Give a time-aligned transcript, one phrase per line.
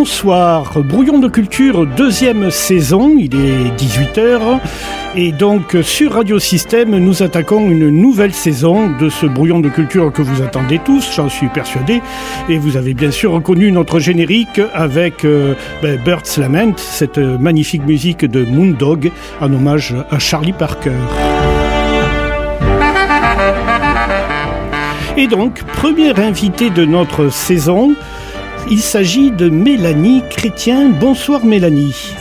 [0.00, 4.60] Bonsoir, Brouillon de Culture, deuxième saison, il est 18h.
[5.16, 10.12] Et donc sur Radio Système, nous attaquons une nouvelle saison de ce Brouillon de Culture
[10.12, 12.00] que vous attendez tous, j'en suis persuadé.
[12.48, 17.84] Et vous avez bien sûr reconnu notre générique avec euh, ben, Bird's Lament, cette magnifique
[17.84, 20.92] musique de Moondog en hommage à Charlie Parker.
[25.16, 27.96] Et donc, première invitée de notre saison,
[28.70, 30.90] il s'agit de Mélanie Chrétien.
[30.90, 32.14] Bonsoir Mélanie.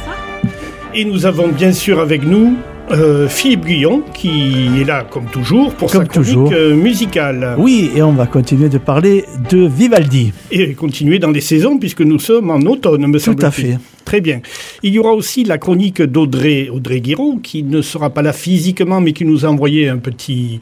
[0.94, 2.56] Et nous avons bien sûr avec nous
[2.90, 7.56] euh, Philippe Guillon, qui est là comme toujours pour sa chronique euh, musicale.
[7.58, 10.32] Oui, et on va continuer de parler de Vivaldi.
[10.52, 13.42] Et continuer dans les saisons, puisque nous sommes en automne, me semble-t-il.
[13.42, 13.78] Tout à fait.
[14.08, 14.40] Très bien.
[14.84, 19.02] Il y aura aussi la chronique d'Audrey Audrey Guiraud, qui ne sera pas là physiquement,
[19.02, 20.62] mais qui nous a envoyé un petit,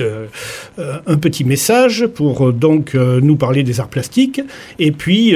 [0.00, 0.26] euh,
[1.44, 4.40] message pour donc nous parler des arts plastiques.
[4.78, 5.34] Et puis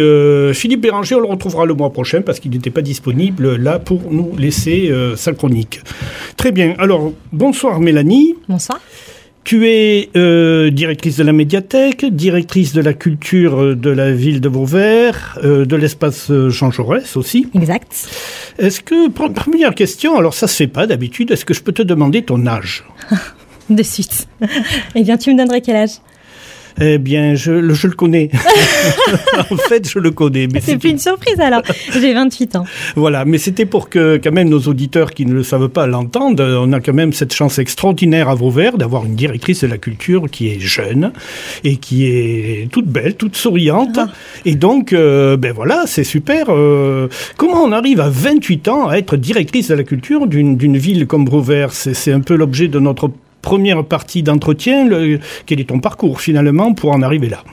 [0.54, 4.10] Philippe Béranger, on le retrouvera le mois prochain parce qu'il n'était pas disponible là pour
[4.10, 5.80] nous laisser sa chronique.
[6.38, 6.74] Très bien.
[6.78, 8.34] Alors, bonsoir Mélanie.
[8.48, 8.80] Bonsoir.
[9.46, 14.48] Tu es euh, directrice de la médiathèque, directrice de la culture de la ville de
[14.48, 17.46] Vauvert, euh, de l'espace Jean Jaurès aussi.
[17.54, 18.08] Exact.
[18.58, 21.82] Est-ce que, première question, alors ça se fait pas d'habitude, est-ce que je peux te
[21.82, 22.84] demander ton âge?
[23.70, 24.26] De suite.
[24.96, 26.00] eh bien, tu me donnerais quel âge?
[26.80, 28.30] Eh bien, je, le connais.
[29.50, 30.46] en fait, je le connais.
[30.52, 31.62] Mais c'est plus une surprise alors.
[31.92, 32.64] J'ai 28 ans.
[32.96, 36.40] Voilà, mais c'était pour que quand même nos auditeurs qui ne le savent pas l'entendent.
[36.40, 40.30] On a quand même cette chance extraordinaire à Vauvert d'avoir une directrice de la culture
[40.30, 41.12] qui est jeune
[41.64, 43.98] et qui est toute belle, toute souriante.
[43.98, 44.08] Ah.
[44.44, 46.46] Et donc, euh, ben voilà, c'est super.
[46.50, 51.06] Euh, comment on arrive à 28 ans à être directrice de la culture d'une ville
[51.06, 51.72] comme Vauvert?
[51.72, 53.10] C'est un peu l'objet de notre
[53.46, 54.88] première partie d'entretien,
[55.46, 57.44] quel est ton parcours finalement pour en arriver là?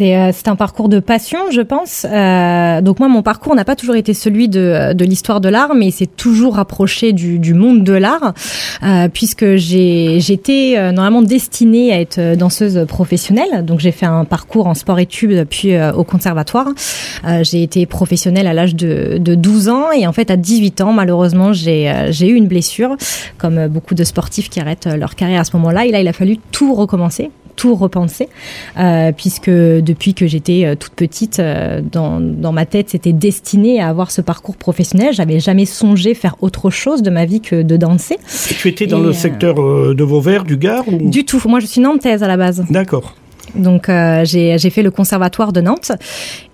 [0.00, 2.06] Euh, c'est un parcours de passion, je pense.
[2.08, 5.74] Euh, donc moi, mon parcours n'a pas toujours été celui de, de l'histoire de l'art,
[5.74, 8.32] mais c'est toujours rapproché du, du monde de l'art,
[8.82, 13.64] euh, puisque j'étais euh, normalement destinée à être danseuse professionnelle.
[13.64, 16.68] Donc j'ai fait un parcours en sport-études, puis euh, au conservatoire.
[17.42, 20.92] j'ai été professionnelle à l'âge de, de 12 ans, et en fait à 18 ans,
[20.92, 21.86] malheureusement, j'ai
[22.20, 22.96] eu une blessure,
[23.38, 25.86] comme beaucoup de sportifs qui arrêtent leur carrière à ce moment-là.
[25.86, 28.28] Et là, il a fallu tout recommencer tout repenser,
[28.78, 33.80] euh, puisque depuis que j'étais euh, toute petite, euh, dans, dans, ma tête, c'était destiné
[33.80, 35.12] à avoir ce parcours professionnel.
[35.12, 38.16] J'avais jamais songé faire autre chose de ma vie que de danser.
[38.50, 41.10] Et tu étais dans le secteur de Vauvert, du Gard ou...
[41.10, 41.40] Du tout.
[41.46, 42.64] Moi, je suis nantaise à la base.
[42.70, 43.14] D'accord.
[43.54, 45.92] Donc euh, j'ai fait le conservatoire de Nantes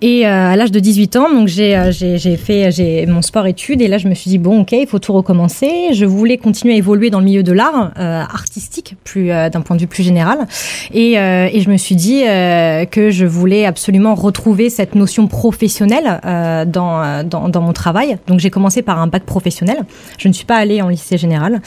[0.01, 3.81] et euh, à l'âge de 18 ans, donc euh, j'ai fait j'ai mon sport études
[3.81, 5.93] et là je me suis dit bon ok il faut tout recommencer.
[5.93, 9.81] Je voulais continuer à évoluer dans le milieu de l'art artistique plus d'un point de
[9.81, 10.47] vue plus général
[10.93, 16.19] et, et je me suis dit que je voulais absolument retrouver cette notion professionnelle
[16.67, 18.17] dans, dans, dans mon travail.
[18.27, 19.77] Donc j'ai commencé par un bac professionnel.
[20.17, 21.61] Je ne suis pas allée en lycée général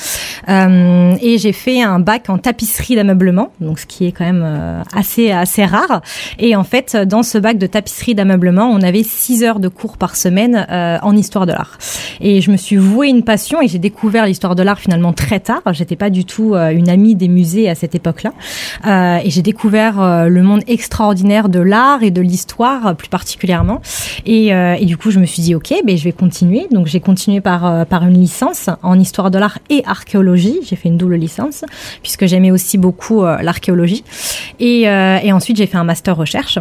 [0.49, 5.22] et j'ai fait un bac en tapisserie d'ameublement, donc ce qui est quand même assez
[5.31, 6.01] assez, rare.
[6.39, 9.97] Et en fait, dans ce bac de tapisserie d'ameublement, on avait 6 heures de cours
[9.97, 11.79] par semaine euh, en histoire de l'art.
[12.21, 15.41] Et je me suis vouée une passion et j'ai découvert l'histoire de l'art finalement très
[15.41, 15.63] tard.
[15.73, 18.33] J'étais pas du tout euh, une amie des musées à cette époque-là.
[18.87, 23.81] Euh, et j'ai découvert le monde extraordinaire de l'art et de l'histoire plus particulièrement.
[24.27, 26.67] Et, et, du coup, je me suis dit, OK, ben, je vais continuer.
[26.71, 30.59] Donc, j'ai continué par, par une licence en histoire de l'art et archéologie.
[30.65, 31.65] J'ai fait une double licence
[32.03, 34.05] puisque j'aimais aussi beaucoup l'archéologie.
[34.61, 36.59] Et, euh, et ensuite, j'ai fait un master recherche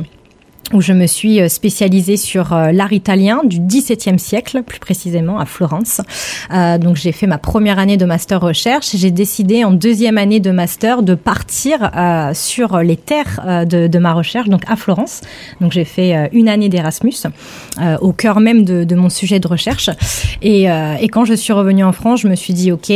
[0.74, 5.40] où je me suis euh, spécialisée sur euh, l'art italien du XVIIe siècle, plus précisément
[5.40, 6.02] à Florence.
[6.54, 8.96] Euh, donc j'ai fait ma première année de master recherche.
[8.96, 11.92] J'ai décidé en deuxième année de master de partir
[12.34, 15.22] sur les terres de, ma recherche, donc à Florence.
[15.60, 17.16] Donc j'ai fait une année d'Erasmus
[18.02, 19.90] au cœur même de, mon sujet de recherche.
[20.42, 22.92] Et, et, quand je suis revenue en France, je me suis dit ok,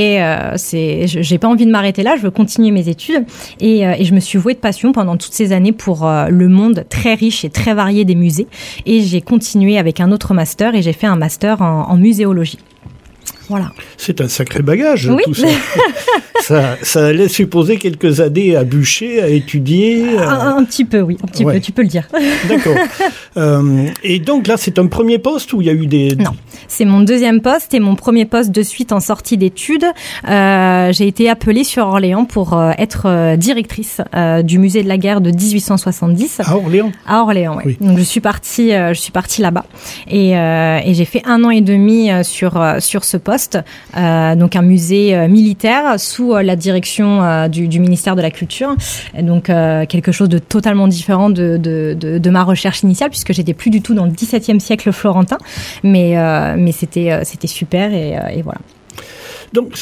[0.56, 3.26] c'est, j'ai pas envie de m'arrêter là, je veux continuer mes études.
[3.60, 6.86] Et, et je me suis vouée de passion pendant toutes ces années pour le monde
[6.90, 8.48] très riche et très varié des musées.
[8.86, 12.60] Et j'ai continué avec un autre master et j'ai fait un master en muséologie.
[13.50, 13.72] Voilà.
[13.98, 15.48] C'est un sacré bagage, tout ça.
[16.42, 16.78] ça.
[16.82, 17.14] ça.
[17.14, 20.18] laisse supposer quelques années à bûcher, à étudier.
[20.18, 22.08] Un, petit peu, oui, un petit peu, tu peux le dire.
[22.50, 22.76] D'accord.
[23.38, 26.16] Euh, et donc là, c'est un premier poste où il y a eu des...
[26.16, 26.32] Non,
[26.68, 29.86] c'est mon deuxième poste et mon premier poste de suite en sortie d'études.
[30.28, 34.98] Euh, j'ai été appelée sur Orléans pour euh, être directrice euh, du musée de la
[34.98, 36.42] guerre de 1870.
[36.44, 36.92] À Orléans?
[37.08, 37.78] À Orléans, oui.
[37.80, 39.66] Donc je suis partie, je suis partie là-bas
[40.08, 43.60] et, et j'ai fait un an et demi sur, sur ce poste Poste,
[43.96, 48.78] donc un musée militaire sous la direction du, ministère de la Culture.
[49.22, 53.94] donc quelque chose de totalement différent de, ma recherche initiale puisque j'étais plus du tout
[53.94, 55.38] dans le XVIIe siècle florentin,
[55.84, 56.16] mais
[56.56, 58.60] mais c'était c'était super et, voilà.
[59.54, 59.78] Donc,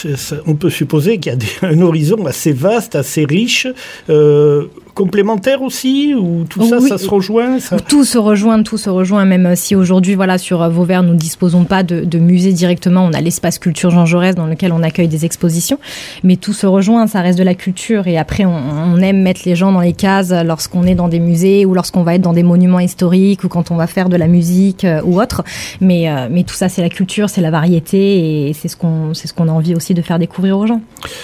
[0.47, 3.67] on peut supposer qu'il y a un horizon assez vaste, assez riche.
[4.09, 7.57] Euh, complémentaires aussi ou tout ça, ça se rejoint
[7.87, 9.25] Tout se rejoint, tout se rejoint.
[9.25, 13.05] Même si aujourd'hui, voilà, sur euh, Vauvert, nous ne disposons pas de, de musée directement,
[13.05, 15.79] on a l'espace culture Jean Jaurès dans lequel on accueille des expositions,
[16.23, 17.07] mais tout se rejoint.
[17.07, 19.93] Ça reste de la culture et après, on, on aime mettre les gens dans les
[19.93, 23.47] cases lorsqu'on est dans des musées ou lorsqu'on va être dans des monuments historiques ou
[23.47, 25.43] quand on va faire de la musique euh, ou autre.
[25.81, 29.13] Mais euh, mais tout ça, c'est la culture, c'est la variété et c'est ce qu'on
[29.13, 30.81] c'est ce qu'on a envie aussi de faire découvrir aux gens.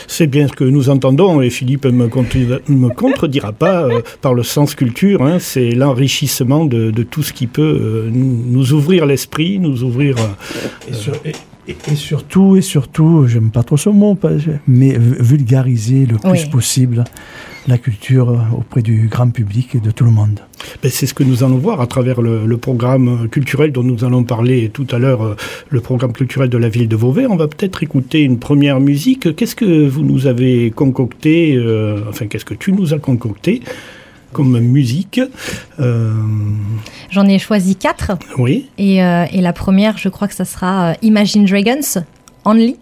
[0.07, 2.10] C'est bien ce que nous entendons et Philippe me,
[2.68, 5.21] me contredira pas euh, par le sens culture.
[5.21, 9.83] Hein, c'est l'enrichissement de, de, tout ce qui peut euh, nous, nous, ouvrir l'esprit, nous
[9.83, 10.17] ouvrir.
[10.17, 11.33] Euh, et, sur, et,
[11.67, 14.17] et, surtout, et surtout, j'aime pas trop ce mot,
[14.67, 16.50] mais vulgariser le plus oui.
[16.50, 17.03] possible
[17.69, 20.39] la culture auprès du grand public et de tout le monde.
[20.83, 24.04] Ben c'est ce que nous allons voir à travers le, le, programme culturel dont nous
[24.04, 25.36] allons parler tout à l'heure,
[25.69, 27.31] le programme culturel de la ville de Vauvert.
[27.31, 29.36] On va peut-être écouter une première musique.
[29.36, 33.62] Qu'est-ce que vous nous avez concocté, euh, enfin qu'est-ce que tu nous as concocté
[34.33, 35.19] comme musique
[35.80, 36.13] euh...
[37.10, 38.12] J'en ai choisi quatre.
[38.38, 38.69] Oui.
[38.77, 42.04] Et, euh, et, la première, je crois que ça sera Imagine Dragons,
[42.45, 42.77] Only.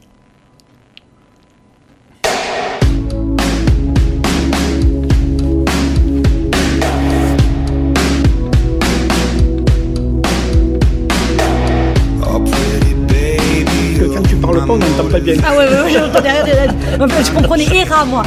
[14.68, 15.36] On n'entend pas bien.
[15.46, 16.68] Ah ouais, ouais, ouais j'entendais rien.
[17.24, 18.24] Je comprenais ERA, moi.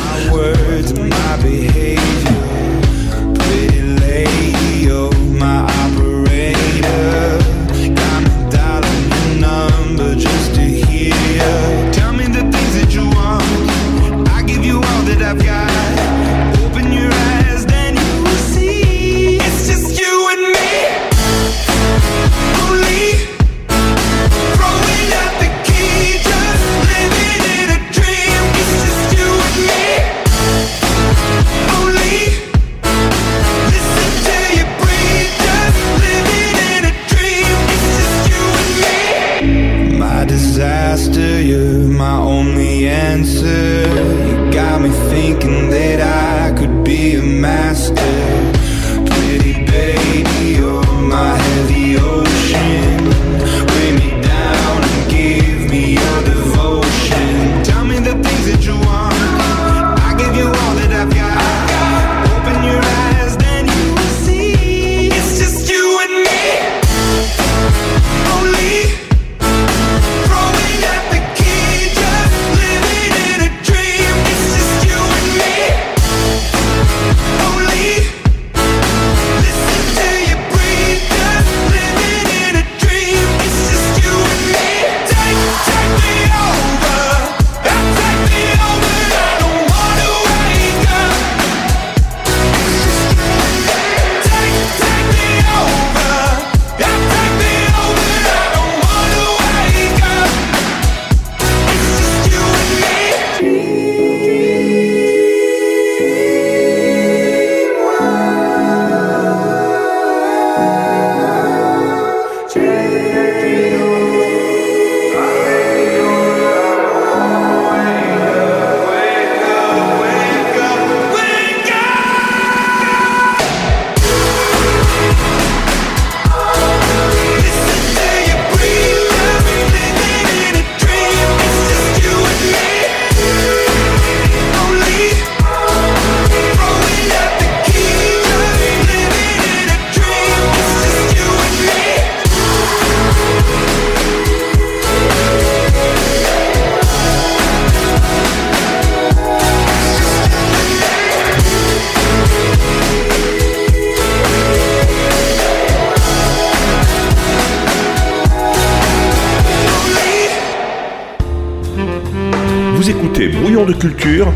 [163.81, 164.31] Culture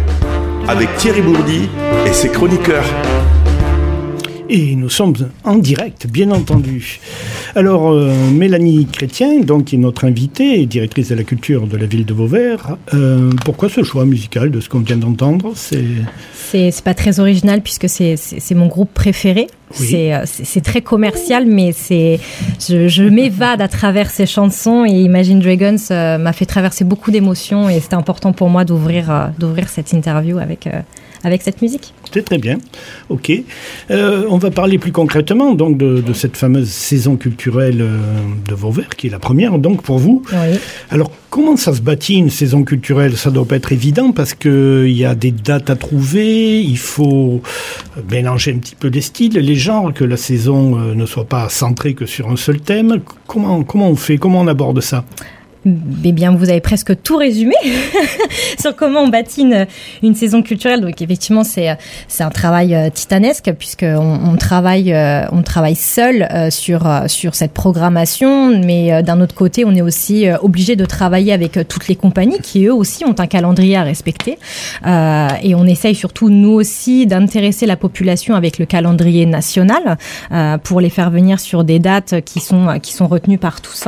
[0.68, 1.68] avec Thierry Bourdi
[2.06, 2.86] et ses chroniqueurs.
[4.48, 6.98] Et nous sommes en direct, bien entendu.
[7.56, 11.76] Alors, euh, Mélanie Chrétien, donc, qui est notre invitée et directrice de la culture de
[11.76, 16.82] la ville de Vauvert, euh, pourquoi ce choix musical de ce qu'on vient d'entendre C'est
[16.82, 19.46] pas très original puisque c'est mon groupe préféré.
[19.80, 19.86] Oui.
[19.90, 22.20] C'est c'est très commercial, mais c'est
[22.60, 27.10] je, je m'évade à travers ces chansons et Imagine Dragons euh, m'a fait traverser beaucoup
[27.10, 30.80] d'émotions et c'était important pour moi d'ouvrir euh, d'ouvrir cette interview avec euh,
[31.24, 31.92] avec cette musique.
[32.12, 32.58] C'est très bien.
[33.08, 33.32] Ok.
[33.90, 37.98] Euh, on va parler plus concrètement donc de, de cette fameuse saison culturelle euh,
[38.48, 40.22] de Vauvert, qui est la première donc pour vous.
[40.32, 40.58] Oui.
[40.90, 43.16] Alors, comment ça se bâtit une saison culturelle?
[43.16, 46.78] Ça doit pas être évident parce que il y a des dates à trouver, il
[46.78, 47.40] faut
[47.96, 51.24] euh, mélanger un petit peu les styles, les genres, que la saison euh, ne soit
[51.26, 53.00] pas centrée que sur un seul thème.
[53.26, 54.18] Comment comment on fait?
[54.18, 55.04] Comment on aborde ça?
[55.66, 57.54] Eh bien, vous avez presque tout résumé
[58.60, 59.48] sur comment on bâtit
[60.02, 60.82] une, saison culturelle.
[60.82, 66.28] Donc, effectivement, c'est c'est un travail euh, titanesque puisque on, travaille euh, on travaille seul
[66.30, 71.32] euh, sur sur cette programmation, mais d'un autre côté, on est aussi obligé de travailler
[71.32, 74.38] avec toutes les compagnies qui eux aussi ont un calendrier à respecter.
[74.84, 79.96] Et on essaye surtout nous aussi d'intéresser la population avec le calendrier national
[80.62, 83.84] pour les faire venir sur des dates qui sont qui sont retenues par tous.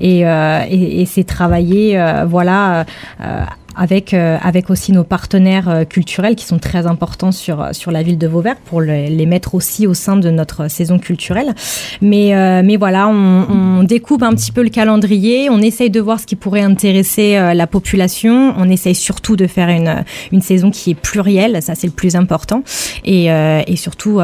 [0.00, 2.84] Et, et, et c'est travailler euh, voilà
[3.20, 3.44] euh,
[3.76, 8.18] avec euh, avec aussi nos partenaires culturels qui sont très importants sur sur la ville
[8.18, 11.54] de Vauvert pour le- les mettre aussi au sein de notre saison culturelle.
[12.02, 16.18] Mais mais voilà, on, on découpe un petit peu le calendrier, on essaye de voir
[16.18, 20.90] ce qui pourrait intéresser la population, on essaye surtout de faire une une saison qui
[20.90, 22.62] est plurielle, ça c'est le plus important,
[23.04, 24.20] et et surtout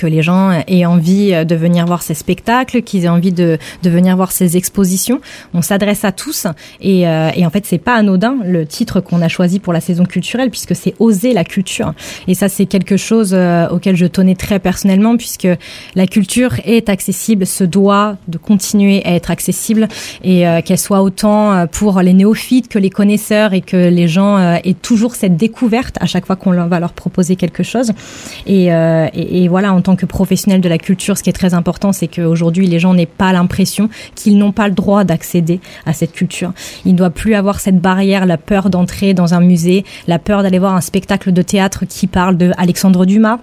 [0.00, 3.90] que les gens aient envie de venir voir ces spectacles, qu'ils aient envie de, de
[3.90, 5.20] venir voir ces expositions.
[5.52, 6.46] On s'adresse à tous
[6.80, 9.80] et, euh, et en fait c'est pas anodin le titre qu'on a choisi pour la
[9.80, 11.92] saison culturelle puisque c'est oser la culture
[12.28, 15.48] et ça c'est quelque chose euh, auquel je tenais très personnellement puisque
[15.94, 19.86] la culture est accessible, se doit de continuer à être accessible
[20.24, 24.08] et euh, qu'elle soit autant euh, pour les néophytes que les connaisseurs et que les
[24.08, 27.92] gens euh, aient toujours cette découverte à chaque fois qu'on va leur proposer quelque chose.
[28.46, 31.92] Et, euh, et, et voilà, que professionnel de la culture, ce qui est très important,
[31.92, 36.12] c'est qu'aujourd'hui, les gens n'aient pas l'impression qu'ils n'ont pas le droit d'accéder à cette
[36.12, 36.52] culture.
[36.84, 40.42] Il ne doit plus avoir cette barrière, la peur d'entrer dans un musée, la peur
[40.42, 43.40] d'aller voir un spectacle de théâtre qui parle de Alexandre Dumas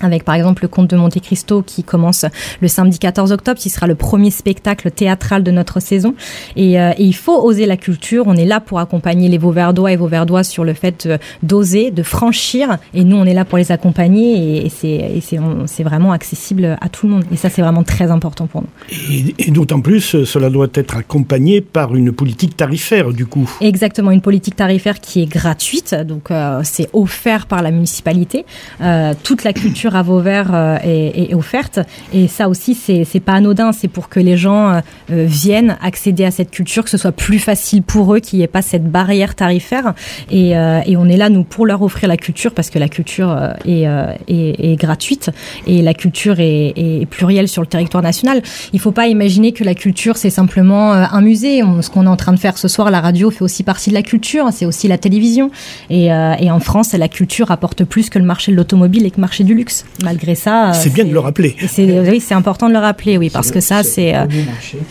[0.00, 2.24] avec par exemple le conte de Monte Cristo qui commence
[2.60, 6.14] le samedi 14 octobre, qui sera le premier spectacle théâtral de notre saison.
[6.56, 8.24] Et, euh, et il faut oser la culture.
[8.26, 12.02] On est là pour accompagner les Vauverdois et Vauverdois sur le fait euh, d'oser, de
[12.02, 12.78] franchir.
[12.94, 14.66] Et nous, on est là pour les accompagner.
[14.66, 15.20] Et, et
[15.66, 17.24] c'est vraiment accessible à tout le monde.
[17.32, 18.68] Et ça, c'est vraiment très important pour nous.
[19.10, 23.48] Et, et d'autant plus, euh, cela doit être accompagné par une politique tarifaire du coup.
[23.60, 28.44] Exactement, une politique tarifaire qui est gratuite, donc euh, c'est offert par la municipalité.
[28.80, 31.80] Euh, toute la culture à Vauvert euh, est, offerte,
[32.12, 34.80] et ça aussi c'est pas anodin, c'est pour que les gens euh,
[35.12, 38.44] euh, viennent accéder à cette culture, que ce soit plus facile pour eux, qu'il n'y
[38.44, 39.94] ait pas cette barrière tarifaire.
[40.30, 42.88] Et, euh, et on est là nous pour leur offrir la culture parce que la
[42.88, 45.30] culture est, gratuite
[45.66, 48.42] et la culture est, plurielle sur le territoire national.
[48.72, 51.62] Il faut pas imaginer que la culture c'est simplement un musée.
[51.80, 53.94] Ce qu'on est en train de faire ce soir, la radio fait aussi partie de
[53.94, 55.50] la culture, c'est aussi la télévision.
[55.90, 59.16] Et, et en France, la culture apporte plus que le marché de l'automobile et que
[59.16, 59.75] le marché du luxe.
[60.02, 61.56] Malgré ça, euh, C'est bien de le rappeler.
[61.78, 64.14] Oui, c'est important de le rappeler, oui, parce que ça, c'est.
[64.14, 64.26] euh,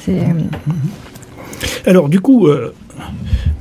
[0.05, 2.73] c'est- Alors du coup, euh,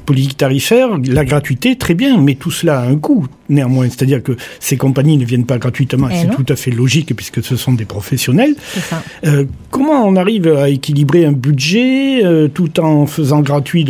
[0.06, 3.86] politique tarifaire, la gratuité, très bien, mais tout cela a un coût néanmoins.
[3.88, 7.14] C'est-à-dire que ces compagnies ne viennent pas gratuitement, et Eh c'est tout à fait logique
[7.16, 8.54] puisque ce sont des professionnels.
[8.90, 9.02] ça.
[9.26, 13.86] Euh, comment on arrive à équilibrer un budget euh, tout en faisant gratuit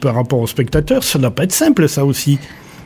[0.00, 1.02] par rapport aux spectateurs?
[1.04, 2.38] Ça ne doit pas être simple ça aussi.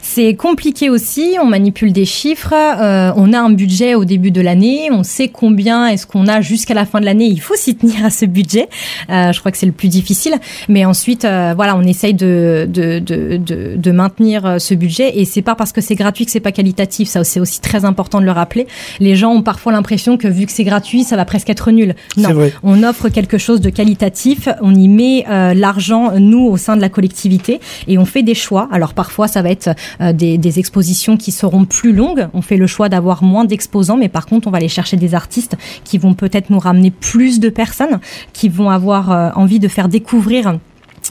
[0.04, 4.40] C'est compliqué aussi, on manipule des chiffres, euh, on a un budget au début de
[4.40, 7.76] l'année, on sait combien est-ce qu'on a jusqu'à la fin de l'année, il faut s'y
[7.76, 8.68] tenir à ce budget,
[9.10, 10.34] Euh, je crois que c'est le plus difficile,
[10.68, 15.18] mais ensuite, euh, voilà, on essaye de, de, de, de, de maintenir euh, ce budget,
[15.18, 17.84] et c'est pas parce que c'est gratuit que c'est pas qualitatif, ça c'est aussi très
[17.84, 18.66] important de le rappeler.
[18.98, 21.94] Les gens ont parfois l'impression que vu que c'est gratuit, ça va presque être nul.
[22.16, 22.30] Non,
[22.64, 26.80] on offre quelque chose de qualitatif, on y met euh, l'argent, nous, au sein de
[26.80, 28.68] la collectivité, et on fait des choix.
[28.72, 29.70] Alors parfois, ça va être
[30.12, 32.28] des, des expositions qui seront plus longues.
[32.34, 35.14] On fait le choix d'avoir moins d'exposants, mais par contre, on va aller chercher des
[35.14, 38.00] artistes qui vont peut-être nous ramener plus de personnes,
[38.32, 40.58] qui vont avoir euh, envie de faire découvrir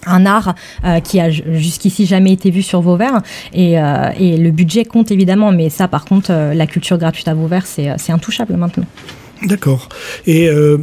[0.05, 0.55] un art
[0.85, 3.21] euh, qui a jusqu'ici jamais été vu sur Vauvert
[3.53, 7.27] et, euh, et le budget compte évidemment mais ça par contre euh, la culture gratuite
[7.27, 8.85] à Vauvert c'est euh, intouchable maintenant
[9.43, 9.89] D'accord.
[10.27, 10.77] Et euh,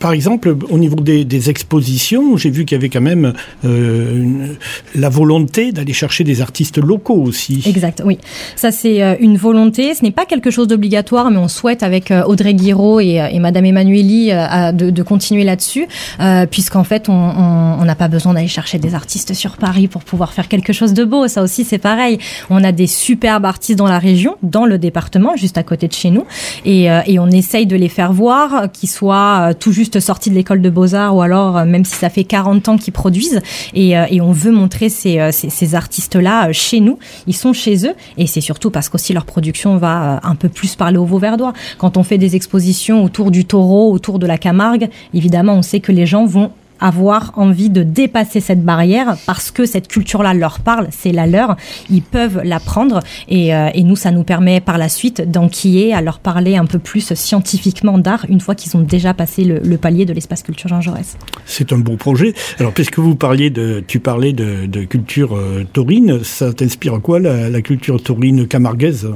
[0.00, 4.54] par exemple, au niveau des, expositions, j'ai vu qu'il y avait quand même euh,
[4.94, 7.62] la volonté d'aller chercher des artistes locaux aussi.
[7.66, 8.18] Exact, oui.
[8.56, 9.94] Ça, c'est euh, une volonté.
[9.94, 13.38] Ce n'est pas quelque chose d'obligatoire, mais on souhaite avec euh, Audrey Guiraud et, et
[13.38, 15.86] Madame Emmanueli de, continuer là-dessus,
[16.20, 20.32] euh, puisqu'en fait, on n'a pas besoin d'aller chercher des artistes sur Paris pour pouvoir
[20.32, 21.28] faire quelque chose de beau.
[21.28, 22.18] Ça aussi, c'est pareil.
[22.48, 25.92] On a des superbes artistes dans la région, dans le département, juste à côté de
[25.92, 26.24] chez nous,
[26.64, 26.88] et,
[27.20, 31.16] on essaye de les faire voir, qu'ils soient tout juste sortis de l'école de beaux-arts
[31.16, 33.40] ou alors même si ça fait 40 ans qu'ils produisent,
[33.74, 36.98] et, et, on veut montrer ces, ces, ces artistes-là chez nous.
[37.26, 40.76] Ils sont chez eux, et c'est surtout parce qu'aussi leur production va un peu plus
[40.76, 41.52] parler aux Vauverdois.
[41.78, 45.80] Quand on fait des expositions autour du taureau, autour de la Camargue, évidemment, on sait
[45.80, 50.60] que les gens vont avoir envie de dépasser cette barrière parce que cette culture-là leur
[50.60, 51.56] parle, c'est la leur,
[51.90, 56.00] ils peuvent l'apprendre et, euh, et, nous, ça nous permet par la suite d'enquiller, à
[56.00, 60.04] leur parler un peu plus scientifiquement d'art une fois qu'ils ont déjà passé le, palier
[60.04, 61.16] de l'espace culture Jean Jaurès.
[61.46, 62.34] C'est un beau projet.
[62.58, 67.18] Alors, puisque vous parliez de, tu parlais de, de culture euh, taurine, ça t'inspire quoi
[67.18, 69.08] la, la culture taurine camarguaise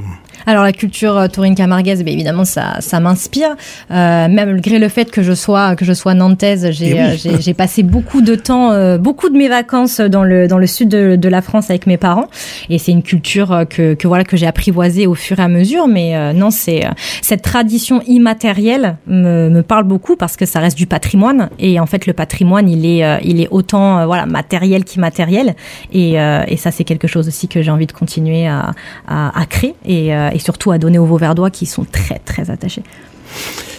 [0.46, 3.56] alors la culture euh, taurine camarguaise, bien évidemment, ça, ça m'inspire.
[3.90, 7.50] Euh, même malgré le fait que je sois que je sois nantaise, j'ai oui.
[7.50, 10.88] euh, passé beaucoup de temps, euh, beaucoup de mes vacances dans le dans le sud
[10.88, 12.28] de, de la France avec mes parents,
[12.70, 15.48] et c'est une culture euh, que, que voilà que j'ai apprivoisée au fur et à
[15.48, 15.88] mesure.
[15.88, 16.84] Mais euh, non, c'est
[17.22, 21.86] cette tradition immatérielle me, me parle beaucoup parce que ça reste du patrimoine, et en
[21.86, 25.54] fait le patrimoine il est il est autant voilà matériel qu'immatériel,
[25.92, 28.72] et, et ça c'est quelque chose aussi que j'ai envie de continuer à,
[29.08, 32.82] à, à créer et et surtout à donner aux Vauverdois qui sont très très attachés.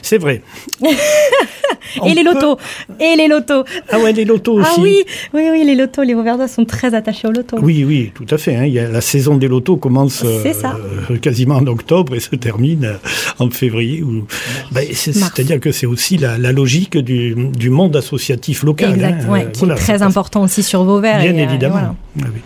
[0.01, 0.43] C'est vrai.
[2.05, 2.57] et les lotos.
[2.57, 2.93] Peut...
[2.99, 3.63] Et les lotos.
[3.89, 4.69] Ah ouais, les lotos aussi.
[4.71, 6.03] Ah oui, oui, oui, les lotos.
[6.03, 7.57] Les Vauverdois sont très attachés aux lotos.
[7.59, 8.55] Oui, oui, tout à fait.
[8.55, 8.65] Hein.
[8.65, 12.99] Il y a, la saison des lotos commence euh, quasiment en octobre et se termine
[13.39, 14.03] en février.
[14.03, 14.27] Ou...
[14.71, 18.93] Ben, C'est-à-dire que c'est aussi la, la logique du, du, monde associatif local.
[18.93, 19.31] Exact, hein.
[19.31, 21.19] ouais, qui voilà, est très important aussi sur Vauvert.
[21.19, 21.77] Bien et, évidemment.
[21.77, 22.31] Euh, voilà.
[22.31, 22.41] oui.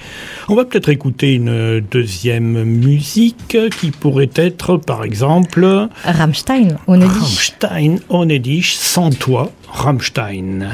[0.52, 5.88] On va peut-être écouter une deuxième musique qui pourrait être, par exemple...
[6.04, 10.68] Rammstein, on Rammstein, Onedisch, sans toi, Rammstein.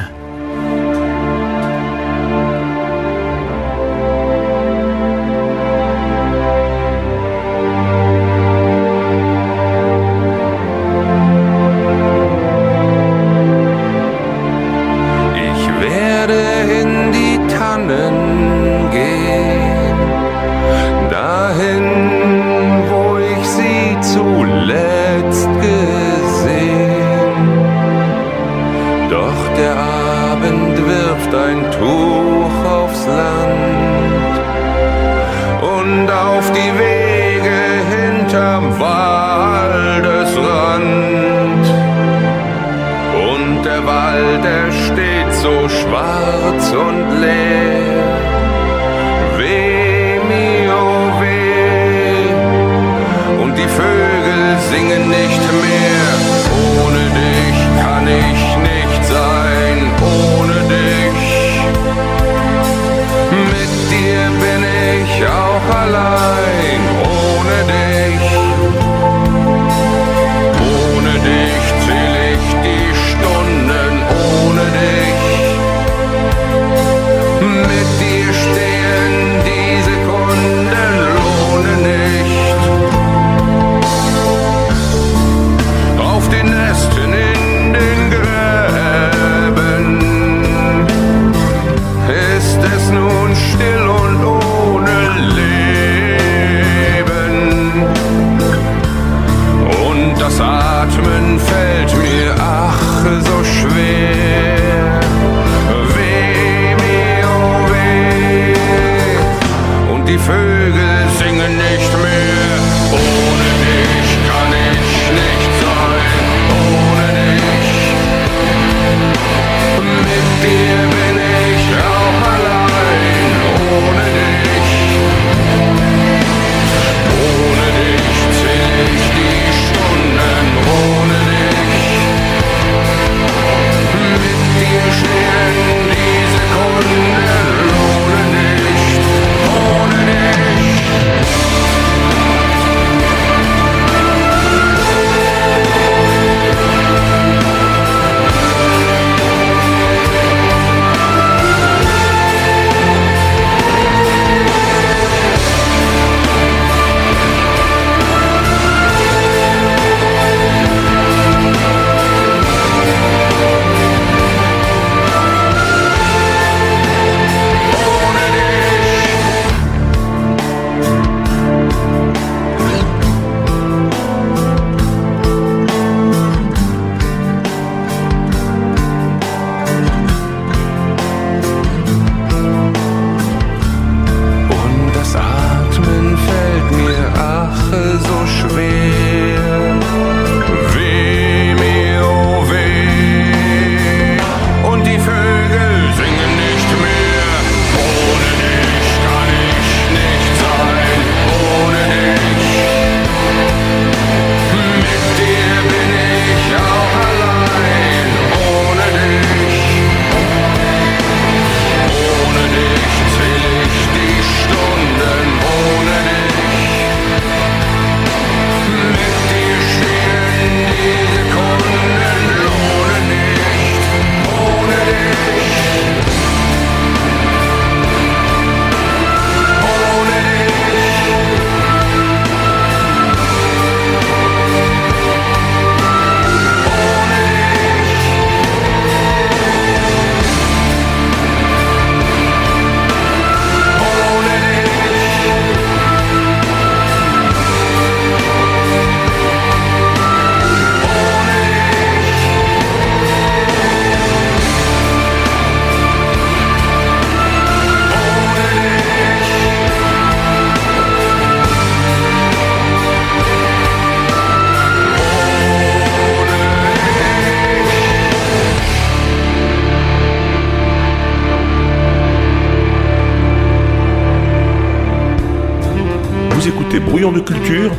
[276.48, 277.72] Écoutez Brouillon de culture,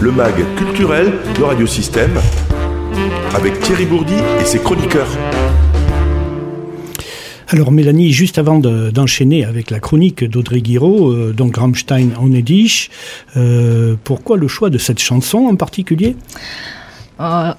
[0.00, 2.16] le mag culturel de Radiosystème,
[3.34, 5.08] avec Thierry Bourdi et ses chroniqueurs.
[7.48, 12.30] Alors Mélanie, juste avant d'enchaîner avec la chronique d'Audrey Guiraud, euh, donc Rammstein en
[13.36, 16.14] euh, pourquoi le choix de cette chanson en particulier?
[17.20, 17.52] Euh,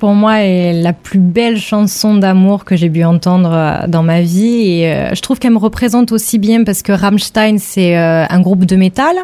[0.00, 4.22] pour moi est la plus belle chanson d'amour que j'ai pu entendre euh, dans ma
[4.22, 4.80] vie.
[4.80, 8.40] Et euh, je trouve qu'elle me représente aussi bien parce que Rammstein c'est euh, un
[8.40, 9.16] groupe de métal.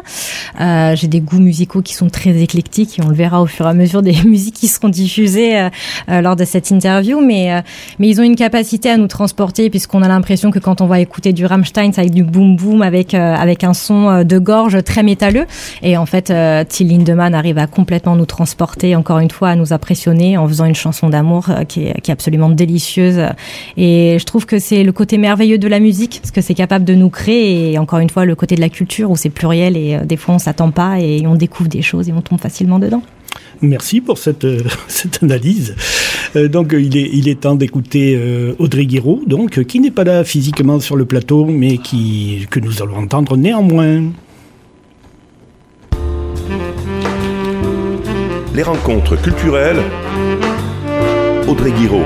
[0.95, 3.69] j'ai des goûts musicaux qui sont très éclectiques et on le verra au fur et
[3.69, 5.67] à mesure des musiques qui seront diffusées
[6.07, 7.19] lors de cette interview.
[7.19, 7.63] Mais
[7.99, 10.99] mais ils ont une capacité à nous transporter puisqu'on a l'impression que quand on va
[10.99, 15.03] écouter du Rammstein ça avec du boom boom avec avec un son de gorge très
[15.03, 15.45] métalleux.
[15.81, 16.33] Et en fait
[16.69, 20.65] Till Lindemann arrive à complètement nous transporter encore une fois à nous impressionné en faisant
[20.65, 23.19] une chanson d'amour euh, qui est, absolument délicieuse.
[23.77, 26.85] Et je trouve que c'est le côté merveilleux de la musique, parce que c'est capable
[26.85, 27.71] de nous créer.
[27.71, 30.17] Et encore une fois, le côté de la culture où c'est pluriel et euh, des
[30.17, 33.01] fois on s'attend pas et on découvre des choses et on tombe facilement dedans.
[33.61, 34.61] Merci pour cette, euh,
[35.21, 35.75] analyse.
[36.35, 38.19] donc, il est, temps d'écouter
[38.59, 42.81] Audrey Guiraud, donc, qui n'est pas là physiquement sur le plateau, mais qui, que nous
[42.81, 44.03] allons entendre néanmoins.
[48.55, 49.81] Les rencontres culturelles.
[51.47, 52.03] Audrey Guiraud.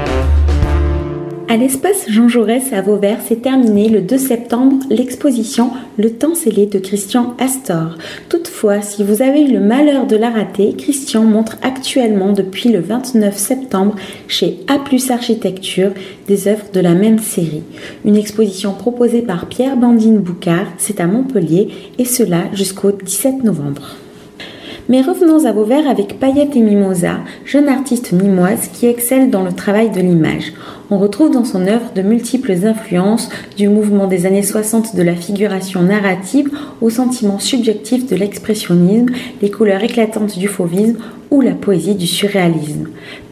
[1.49, 6.65] À l'espace Jean Jaurès à Vauvert s'est terminée le 2 septembre l'exposition Le temps scellé
[6.65, 7.97] de Christian Astor.
[8.29, 12.79] Toutefois, si vous avez eu le malheur de la rater, Christian montre actuellement depuis le
[12.79, 13.95] 29 septembre
[14.27, 14.77] chez A
[15.13, 15.91] Architecture
[16.27, 17.63] des œuvres de la même série.
[18.05, 23.97] Une exposition proposée par Pierre Bandine Boucard, c'est à Montpellier et cela jusqu'au 17 novembre.
[24.89, 29.51] Mais revenons à Vauvert avec Payette et Mimosa, jeune artiste mimoise qui excelle dans le
[29.51, 30.53] travail de l'image.
[30.89, 35.13] On retrouve dans son œuvre de multiples influences, du mouvement des années 60 de la
[35.13, 39.07] figuration narrative au sentiment subjectif de l'expressionnisme,
[39.41, 40.99] les couleurs éclatantes du fauvisme
[41.31, 42.87] ou la poésie du surréalisme.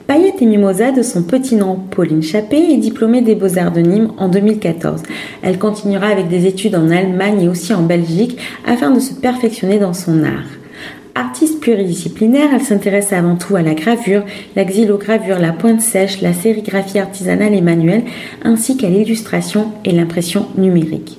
[0.08, 4.12] Payette et Mimosa, de son petit nom Pauline Chappé, est diplômée des Beaux-Arts de Nîmes
[4.18, 5.04] en 2014.
[5.42, 8.38] Elle continuera avec des études en Allemagne et aussi en Belgique
[8.68, 10.44] afin de se perfectionner dans son art.
[11.18, 14.26] Artiste pluridisciplinaire, elle s'intéresse avant tout à la gravure,
[14.58, 18.04] la xylogravure, la pointe sèche, la sérigraphie artisanale et manuelle,
[18.44, 21.18] ainsi qu'à l'illustration et l'impression numérique.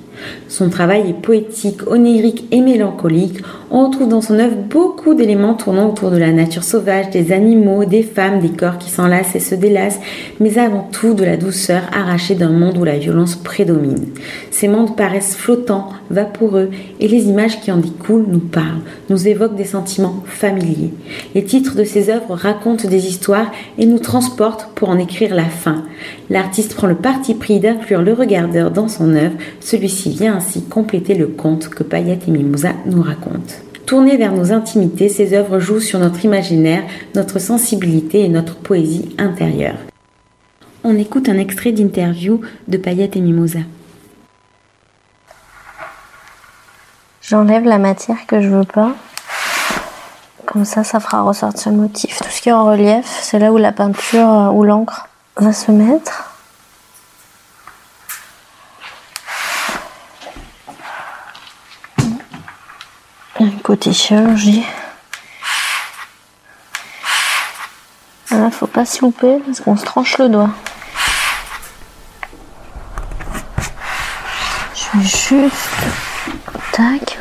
[0.48, 3.40] Son travail est poétique, onirique et mélancolique.
[3.70, 7.85] On retrouve dans son œuvre beaucoup d'éléments tournant autour de la nature sauvage, des animaux,
[7.85, 10.00] des femmes, des corps qui s'enlacent et se délassent,
[10.40, 14.07] mais avant tout de la douceur arrachée d'un monde où la violence prédomine.
[14.50, 19.57] Ces mondes paraissent flottants, vaporeux, et les images qui en découlent nous parlent, nous évoquent
[19.57, 20.92] des sentiments familiers.
[21.35, 25.44] Les titres de ses œuvres racontent des histoires et nous transportent pour en écrire la
[25.44, 25.83] fin.
[26.31, 31.14] L'artiste prend le parti pris d'inclure le regardeur dans son œuvre, celui-ci vient ainsi compléter
[31.14, 33.55] le conte que Payette et Mimosa nous racontent.
[33.87, 36.83] Tournées vers nos intimités, ces œuvres jouent sur notre imaginaire,
[37.14, 39.77] notre sensibilité et notre poésie intérieure.
[40.83, 43.61] On écoute un extrait d'interview de Payette et Mimosa.
[47.23, 48.95] J'enlève la matière que je veux pas.
[50.47, 52.19] Comme ça, ça fera ressortir le motif.
[52.19, 55.73] Tout ce qui est en relief, c'est là où la peinture ou l'encre va se
[55.73, 56.36] mettre.
[63.66, 64.64] Côté chirurgie.
[68.52, 70.50] Faut pas se louper parce qu'on se tranche le doigt.
[74.72, 75.50] Je vais juste.
[76.70, 77.18] Tac.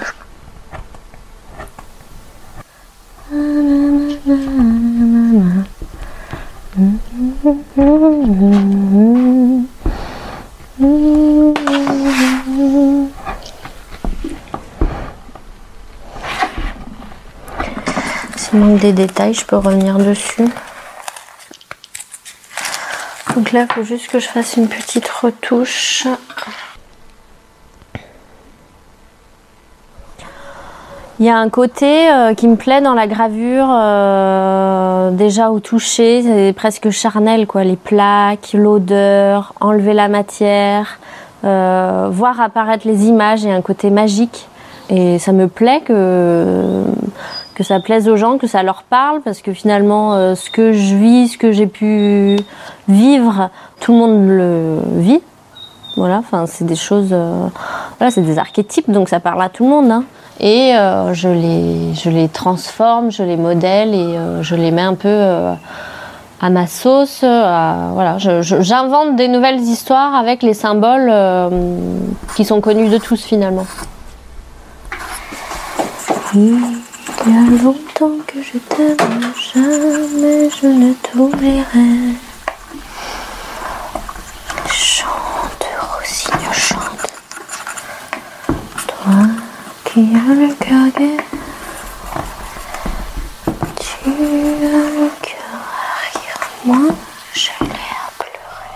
[18.94, 20.48] Détails, je peux revenir dessus.
[23.36, 26.08] Donc là, il faut juste que je fasse une petite retouche.
[31.20, 35.62] Il y a un côté euh, qui me plaît dans la gravure, euh, déjà au
[35.62, 37.64] toucher, c'est presque charnel, quoi.
[37.64, 41.00] Les plaques, l'odeur, enlever la matière,
[41.46, 44.50] euh, voir apparaître les images et un côté magique.
[44.90, 46.84] Et ça me plaît que
[47.56, 50.74] que ça plaise aux gens, que ça leur parle, parce que finalement, euh, ce que
[50.74, 52.38] je vis, ce que j'ai pu
[52.88, 55.22] vivre, tout le monde le vit.
[55.96, 57.48] Voilà, enfin, c'est des choses, euh,
[57.98, 59.90] voilà, c'est des archétypes, donc ça parle à tout le monde.
[59.90, 60.04] Hein.
[60.42, 64.96] Et euh, je les, je les transforme, je les modèle et je les mets un
[64.96, 65.24] peu
[66.42, 67.22] à ma sauce.
[67.22, 71.10] voilà, j'invente des nouvelles histoires avec les symboles
[72.36, 73.66] qui sont connus de tous finalement.
[77.08, 78.98] Il y a longtemps que je t'aime,
[79.54, 82.16] jamais je ne t'oublierai.
[84.72, 87.08] Chante, Rossignol, chante.
[88.88, 89.22] Toi
[89.86, 91.18] qui as le cœur gai,
[93.80, 96.40] tu as le cœur à rire.
[96.66, 96.88] Moi,
[97.34, 98.76] je l'ai à pleurer.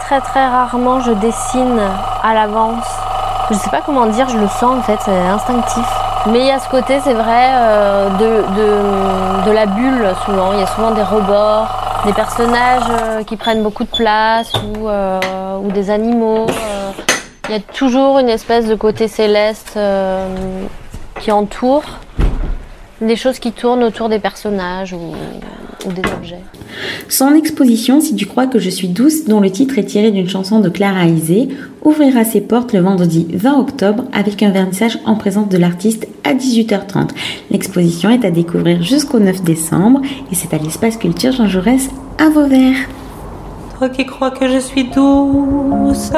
[0.00, 1.78] Très très rarement je dessine
[2.22, 2.86] à l'avance.
[3.50, 5.86] Je sais pas comment dire, je le sens en fait, c'est instinctif.
[6.26, 8.08] Mais il y a ce côté, c'est vrai, euh,
[9.44, 10.52] de, la bulle souvent.
[10.54, 11.68] Il y a souvent des rebords,
[12.06, 15.20] des personnages euh, qui prennent beaucoup de place ou, euh,
[15.74, 16.46] des animaux.
[17.48, 19.78] Il y a toujours une espèce de côté céleste
[21.20, 21.84] qui entoure
[23.02, 24.96] des choses qui tournent autour des personnages
[27.08, 30.28] Son exposition Si tu crois que je suis douce, dont le titre est tiré d'une
[30.28, 31.48] chanson de Clara Isé,
[31.84, 36.34] ouvrira ses portes le vendredi 20 octobre avec un vernissage en présence de l'artiste à
[36.34, 37.10] 18h30.
[37.50, 42.28] L'exposition est à découvrir jusqu'au 9 décembre et c'est à l'espace culture Jean Jaurès à
[42.30, 42.76] Vauvert.
[43.78, 46.12] Toi qui crois que je suis douce,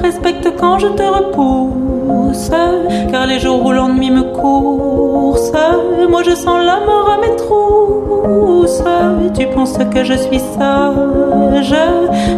[0.00, 2.50] respecte quand je te repousse,
[3.10, 5.52] car les jours où l'ennui me course,
[6.08, 8.82] moi je sens la mort à mes trousses.
[9.36, 11.74] Tu penses que je suis sage,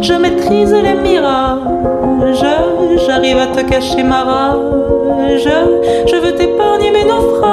[0.01, 2.45] je maîtrise les mirages,
[3.05, 5.49] j'arrive à te cacher ma rage,
[6.07, 7.43] je veux t'épargner mes naufrages.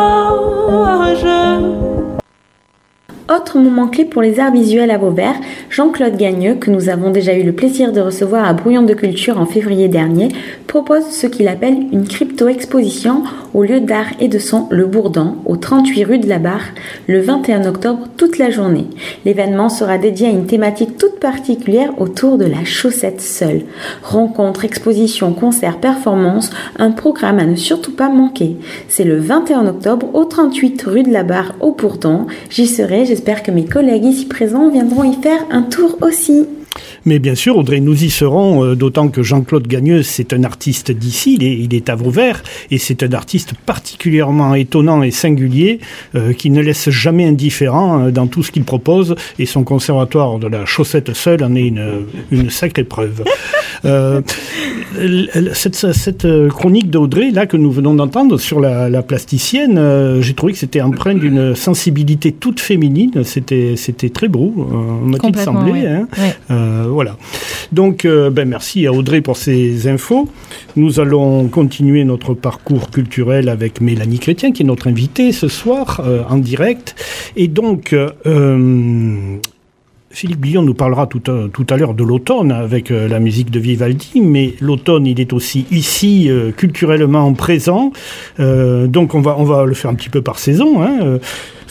[3.33, 5.37] Autre moment clé pour les arts visuels à Vauvert,
[5.69, 9.39] Jean-Claude Gagneux, que nous avons déjà eu le plaisir de recevoir à Brouillon de Culture
[9.39, 10.31] en février dernier,
[10.67, 13.23] propose ce qu'il appelle une crypto-exposition
[13.55, 16.71] au lieu d'art et de son Le Bourdan, au 38 rue de la Barre,
[17.07, 18.89] le 21 octobre toute la journée.
[19.25, 23.63] L'événement sera dédié à une thématique toute particulière autour de la chaussette seule.
[24.03, 28.57] Rencontres, expositions, concerts, performances, un programme à ne surtout pas manquer.
[28.89, 32.27] C'est le 21 octobre au 38 rue de la Barre au Bourdan.
[32.51, 36.47] J'y serai, j'espère que mes collègues ici présents viendront y faire un tour aussi.
[37.07, 40.91] Mais bien sûr, Audrey, nous y serons, euh, d'autant que Jean-Claude Gagneux, c'est un artiste
[40.93, 45.81] d'ici, il est, il est à Vauvert, et c'est un artiste particulièrement étonnant et singulier,
[46.15, 50.39] euh, qui ne laisse jamais indifférent euh, dans tout ce qu'il propose, et son conservatoire
[50.39, 53.25] de la chaussette seule en est une, une sacrée preuve.
[53.85, 54.21] Euh,
[55.55, 60.21] cette, cette euh, chronique d'Audrey, là, que nous venons d'entendre sur la, la plasticienne, euh,
[60.21, 63.77] j'ai trouvé que c'était empreint d'une sensibilité toute féminine, c'était
[64.13, 65.73] très beau, euh, m'a-t-il Complètement, semblé.
[65.73, 65.87] ouais.
[65.87, 66.09] hein.
[66.19, 66.35] Ouais.
[66.91, 67.17] Voilà.
[67.73, 70.29] Donc, euh, ben, merci à Audrey pour ces infos.
[70.77, 76.03] Nous allons continuer notre parcours culturel avec Mélanie Chrétien, qui est notre invitée ce soir
[76.05, 76.97] euh, en direct.
[77.37, 79.37] Et donc, euh,
[80.11, 83.61] Philippe Guillon nous parlera tout à, tout à l'heure de l'automne avec la musique de
[83.61, 87.93] Vivaldi, mais l'automne, il est aussi ici culturellement présent.
[88.39, 90.83] Donc, on va, on va le faire un petit peu par saison.
[90.83, 91.21] Hein.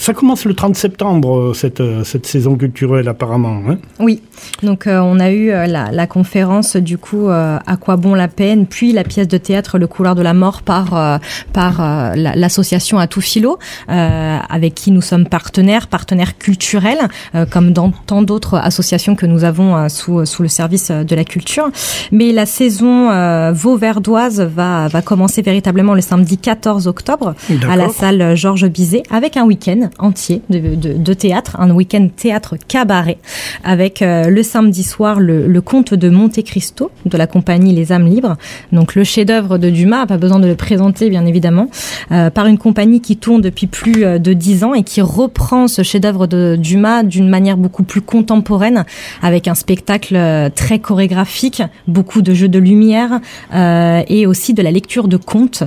[0.02, 3.62] Ça commence le 30 septembre, euh, cette, euh, cette saison culturelle, apparemment.
[3.68, 3.78] Hein.
[4.00, 4.22] Oui,
[4.64, 8.14] donc euh, on a eu euh, la, la conférence du coup euh, À quoi bon
[8.16, 11.20] la peine, puis la pièce de théâtre Le couloir de la mort par
[11.52, 11.82] par
[12.16, 13.60] la- l'association À tout philo,
[13.90, 17.00] euh, avec qui nous sommes partenaires, partenaires culturels,
[17.36, 21.14] euh, comme dans tant d'autres associations que nous avons euh, sous sous le service de
[21.16, 21.68] la culture.
[22.14, 27.36] Mais la saison euh, Vauverdoise va va commencer véritablement le samedi 14 octobre
[27.70, 33.18] à la salle Georges Bizet avec un week-end entier de, théâtre, un week-end théâtre cabaret
[33.64, 37.92] avec euh, le samedi soir le, le conte de Monte Cristo de la compagnie Les
[37.92, 38.38] âmes libres,
[38.72, 41.68] donc le chef-d'œuvre de Dumas, pas besoin de le présenter bien évidemment,
[42.12, 45.68] euh, par une compagnie qui tourne depuis plus euh, de dix ans et qui reprend
[45.68, 48.84] ce chef-d'œuvre de Dumas d'une manière beaucoup plus contemporaine
[49.22, 50.18] avec un spectacle
[50.56, 53.20] très chorégraphique, beaucoup de jeux de lumière
[53.54, 55.64] et aussi de la lecture de contes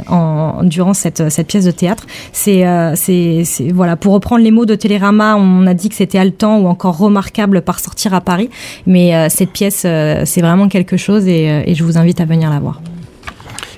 [0.62, 2.06] durant cette, cette pièce de théâtre.
[2.32, 6.58] C'est, c'est- voilà, pour reprendre les mots de Télérama, on a dit que c'était haletant
[6.58, 8.50] ou encore remarquable par sortir à Paris,
[8.86, 12.20] mais euh, cette pièce, euh, c'est vraiment quelque chose et, euh, et je vous invite
[12.20, 12.80] à venir la voir.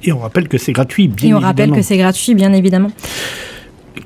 [0.02, 1.76] Et on rappelle que c'est gratuit, bien et on rappelle évidemment.
[1.76, 2.90] que c'est gratuit, bien évidemment.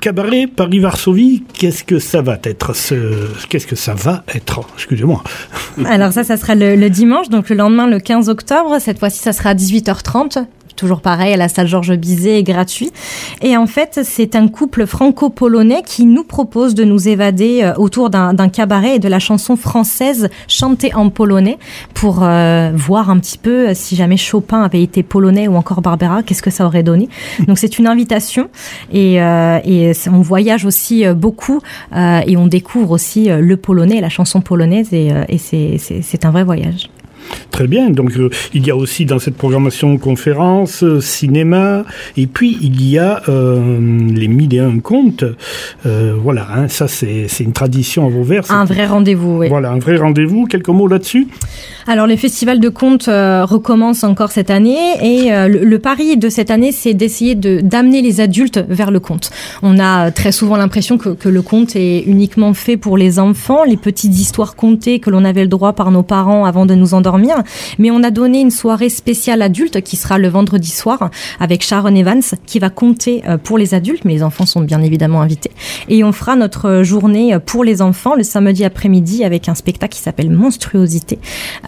[0.01, 3.29] Cabaret Paris-Varsovie, qu'est-ce que ça va être ce...
[3.49, 4.61] Qu'est-ce que ça va être?
[4.75, 5.25] Excusez-moi.
[5.87, 8.77] Alors ça, ça sera le, le dimanche, donc le lendemain, le 15 octobre.
[8.79, 10.45] Cette fois-ci, ça sera à 18h30.
[10.79, 12.93] Toujours pareil, à la salle Georges Bizet, gratuit.
[13.43, 18.11] Et en fait, c'est un couple franco-polonais qui nous propose de nous évader euh, autour
[18.11, 21.59] d'un cabaret et de la chanson française chantée en polonais
[21.95, 25.81] pour euh, voir un petit peu euh, si jamais Chopin avait été polonais ou encore
[25.83, 27.09] Barbara, qu'est-ce que ça aurait donné.
[27.47, 28.49] Donc c'est une invitation
[28.93, 29.59] et, euh,
[30.11, 31.61] on voyage aussi beaucoup
[31.95, 36.89] euh, et on découvre aussi le polonais, la chanson polonaise et, c'est un vrai voyage.
[37.51, 37.91] Très bien.
[37.91, 41.85] Donc, euh, il y a aussi dans cette programmation conférences, euh, cinéma,
[42.17, 43.79] et puis il y a euh,
[44.15, 45.25] les mille et un contes.
[45.85, 48.45] Voilà, hein, ça c'est une tradition à Vauvert.
[48.51, 49.49] Un vrai rendez-vous, oui.
[49.49, 50.47] Voilà, un vrai rendez-vous.
[50.47, 51.27] Quelques mots là-dessus?
[51.87, 56.51] Alors, les festivals de contes recommencent encore cette année et le, le pari de cette
[56.51, 59.31] année, c'est d'essayer de d'amener les adultes vers le conte.
[59.63, 63.65] On a très souvent l'impression que, que le conte est uniquement fait pour les enfants,
[63.65, 66.95] les petites histoires contées que l'on avait le droit par nos parents avant de nous
[66.95, 67.18] endormir.
[67.79, 71.95] Mais on a donné une soirée spéciale adulte qui sera le vendredi soir avec Sharon
[71.95, 75.51] Evans qui va compter euh, pour les adultes, mais les enfants sont bien évidemment invités.
[75.89, 80.03] Et on fera notre journée pour les enfants le samedi après-midi avec un spectacle qui
[80.03, 81.19] s'appelle Monstruosité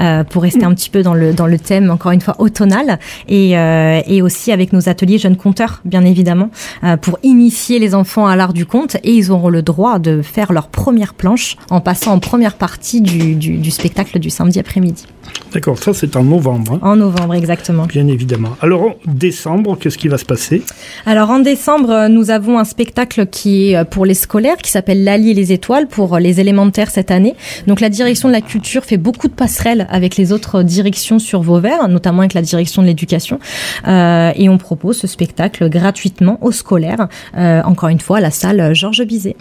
[0.00, 2.98] euh, pour rester un petit peu dans le dans le thème encore une fois automnal.
[3.28, 6.50] Et euh, et aussi avec nos ateliers jeunes conteurs bien évidemment
[6.84, 8.96] euh, pour initier les enfants à l'art du conte.
[9.04, 13.00] Et ils auront le droit de faire leur première planche en passant en première partie
[13.00, 15.06] du spectacle du samedi après-midi
[15.52, 17.86] D'accord, ça c'est en novembre, hein, en novembre exactement.
[17.86, 18.56] bien évidemment.
[18.60, 20.62] Alors, en décembre, qu'est-ce qui va se passer?
[21.06, 24.70] Alors en décembre, euh, nous avons un spectacle qui est euh, pour les scolaires, qui
[24.70, 27.34] s'appelle Lali et les étoiles pour les élémentaires cette année.
[27.66, 31.42] Donc la direction de la culture fait beaucoup de passerelles avec les autres directions sur
[31.42, 33.40] Vauvert, notamment avec la direction de l'éducation.
[33.88, 38.30] Euh, et on propose ce spectacle gratuitement aux scolaires, euh, encore une fois à la
[38.30, 39.36] salle Georges Bizet.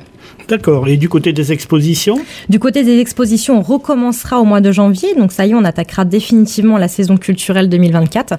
[0.47, 0.87] D'accord.
[0.87, 5.13] Et du côté des expositions Du côté des expositions, on recommencera au mois de janvier.
[5.15, 8.33] Donc ça y est, on attaquera définitivement la saison culturelle 2024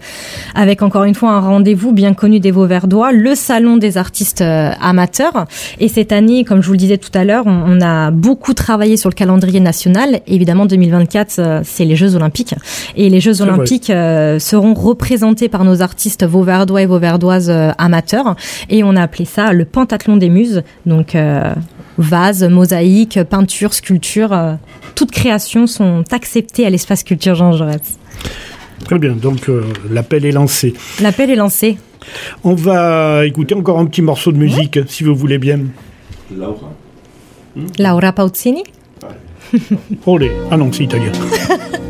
[0.55, 4.73] avec encore une fois un rendez-vous bien connu des Vauverdois, le salon des artistes euh,
[4.81, 5.47] amateurs.
[5.79, 8.55] Et cette année, comme je vous le disais tout à l'heure, on, on a beaucoup
[8.55, 10.21] travaillé sur le calendrier national.
[10.27, 12.55] Évidemment, 2024, euh, c'est les Jeux Olympiques.
[12.97, 13.51] Et les Jeux vrai.
[13.51, 18.35] Olympiques euh, seront représentés par nos artistes Vauverdois et Vauverdoises amateurs.
[18.69, 20.63] Et on a appelé ça le pentathlon des muses.
[20.87, 21.55] Donc, euh,
[22.01, 24.55] vases, mosaïques, peintures, sculptures, euh,
[24.95, 27.99] toutes créations sont acceptées à l'espace culture Jean Jaurès.
[28.85, 30.75] Très bien, donc euh, l'appel est lancé.
[31.01, 31.79] L'appel est lancé.
[32.45, 35.61] On va écouter encore un petit morceau de musique, si vous voulez bien.
[37.79, 38.63] Laura Pauzini
[40.07, 40.31] Olé.
[40.51, 41.13] Ah non, c'est italien.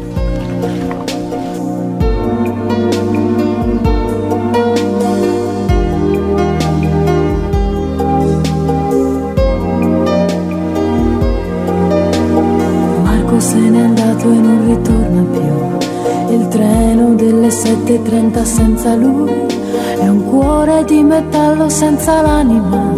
[17.50, 19.58] 7.30 senza lui
[20.00, 22.90] è un cuore di metallo senza l'anima.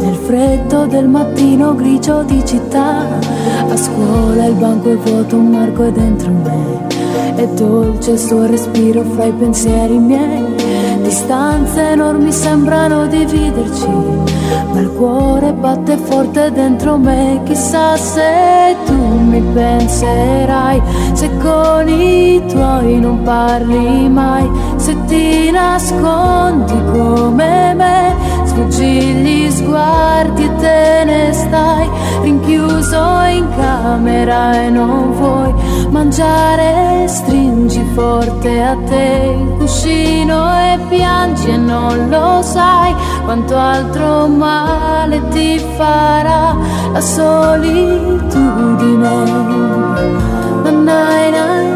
[0.00, 3.06] Nel freddo del mattino grigio di città,
[3.68, 6.86] a scuola il banco è vuoto, Marco è dentro me.
[7.36, 10.65] È dolce il suo respiro fra i pensieri miei.
[11.06, 13.86] Distanze enormi sembrano dividerci,
[14.72, 17.42] ma il cuore batte forte dentro me.
[17.44, 26.74] Chissà se tu mi penserai, se con i tuoi non parli mai, se ti nascondi
[26.90, 28.14] come me,
[28.56, 31.86] sfuggi gli sguardi e te ne stai
[32.22, 35.52] rinchiuso in camera e non vuoi
[35.90, 42.94] mangiare, stringi forte a te il cuscino e piangi e non lo sai
[43.24, 46.56] quanto altro male ti farà
[46.92, 48.24] la solitudine.
[50.62, 51.75] Na na na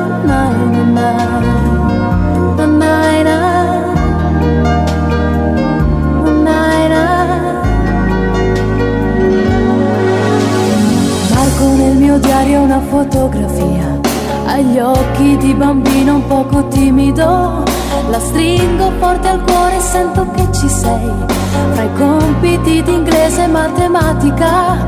[12.21, 13.99] diario una fotografia.
[14.47, 17.63] Agli occhi di bambino un poco timido.
[18.09, 21.11] La stringo forte al cuore e sento che ci sei.
[21.73, 24.87] Fra i compiti di inglese e matematica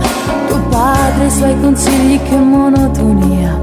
[0.48, 3.58] tuo padre e i suoi consigli che monotonia.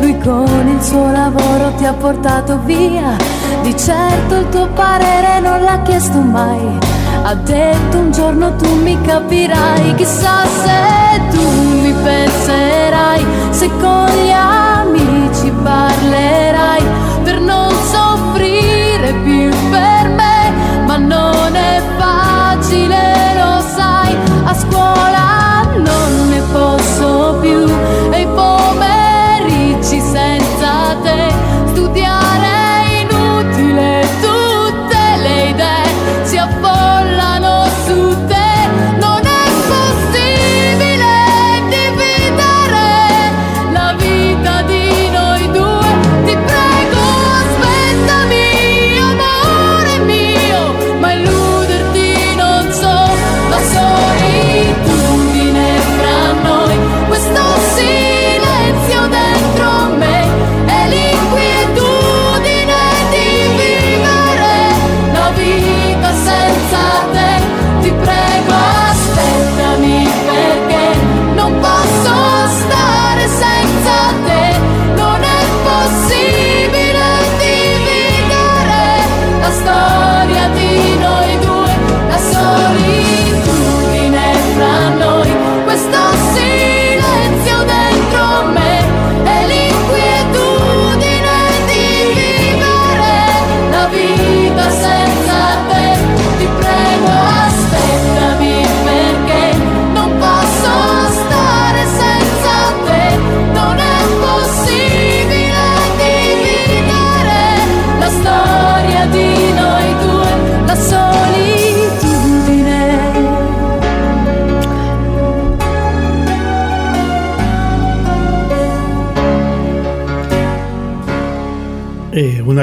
[0.00, 3.16] Lui con il suo lavoro ti ha portato via.
[3.62, 6.91] Di certo il tuo parere non l'ha chiesto mai
[7.24, 11.42] ha detto un giorno tu mi capirai, chissà se tu
[11.80, 16.82] mi penserai, se con gli amici parlerai,
[17.22, 20.52] per non soffrire più per me,
[20.84, 27.64] ma non è facile, lo sai, a scuola non ne posso più,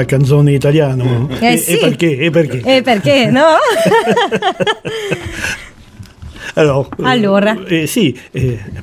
[0.00, 1.04] una canzone italiana.
[1.40, 1.72] Eh e, sì.
[1.72, 2.18] e perché?
[2.18, 2.62] E perché?
[2.64, 3.44] Et perché no?
[6.56, 7.54] Alors, euh, Allora.
[7.68, 8.14] eh, si,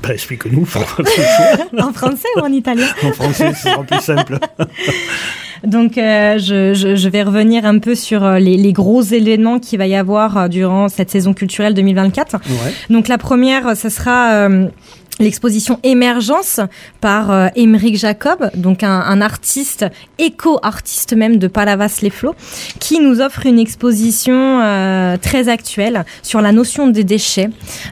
[0.09, 0.65] explique-nous
[1.77, 2.87] En français ou en italien?
[3.03, 4.39] En français, ce sera plus simple.
[5.65, 9.59] Donc, euh, je, je, je vais revenir un peu sur euh, les, les gros événements
[9.59, 12.35] qu'il va y avoir euh, durant cette saison culturelle 2024.
[12.35, 12.73] Ouais.
[12.89, 14.67] Donc, la première, ce sera euh,
[15.19, 16.59] l'exposition Émergence
[17.01, 19.85] par euh, Émeric Jacob, donc un, artiste,
[20.19, 22.35] éco-artiste même de Palavas-les-Flots,
[22.79, 27.49] qui nous offre une exposition euh, très actuelle sur la notion des déchets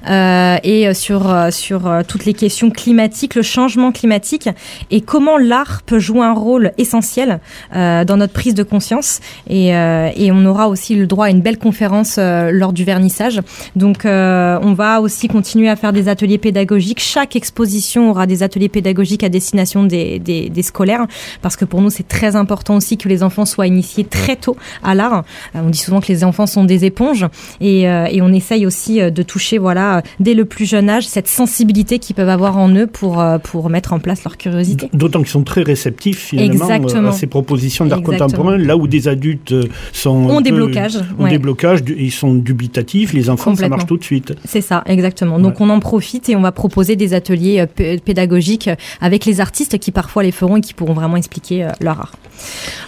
[0.09, 4.49] euh, et sur, euh, sur euh, toutes les questions climatiques, le changement climatique
[4.91, 7.39] et comment l'art peut jouer un rôle essentiel
[7.73, 9.19] dans notre prise de conscience.
[9.49, 13.41] Et, et on aura aussi le droit à une belle conférence lors du vernissage.
[13.76, 16.99] Donc on va aussi continuer à faire des ateliers pédagogiques.
[17.16, 21.07] Chaque exposition aura des ateliers pédagogiques à destination des, des, des scolaires
[21.41, 24.57] parce que pour nous c'est très important aussi que les enfants soient initiés très tôt
[24.84, 25.24] à l'art.
[25.55, 27.26] Euh, on dit souvent que les enfants sont des éponges
[27.61, 31.07] et, euh, et on essaye aussi euh, de toucher voilà dès le plus jeune âge
[31.07, 34.89] cette sensibilité qu'ils peuvent avoir en eux pour pour mettre en place leur curiosité.
[34.91, 37.09] D'autant qu'ils sont très réceptifs finalement Exactement.
[37.09, 39.55] à ces propositions d'art contemporain, là où des adultes
[39.93, 41.30] sont Ont des blocages, ont ouais.
[41.30, 44.34] des blocages, ils sont dubitatifs, les enfants ça marche tout de suite.
[44.43, 45.39] C'est ça, exactement.
[45.39, 49.41] Donc on en profite et on va proposer des ateliers euh, pédagogiques euh, avec les
[49.41, 52.12] artistes qui parfois les feront et qui pourront vraiment expliquer euh, leur art.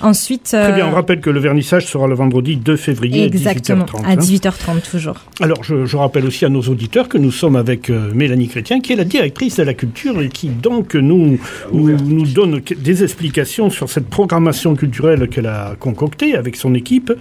[0.01, 4.15] Ensuite, Très bien, on rappelle que le vernissage sera le vendredi 2 février exactement à
[4.15, 4.57] 18h30.
[4.67, 4.77] à hein.
[4.77, 5.15] 18h30 toujours.
[5.39, 8.81] Alors, je, je rappelle aussi à nos auditeurs que nous sommes avec euh, Mélanie Chrétien,
[8.81, 11.39] qui est la directrice de la culture et qui donc nous,
[11.71, 17.11] nous, nous donne des explications sur cette programmation culturelle qu'elle a concoctée avec son équipe.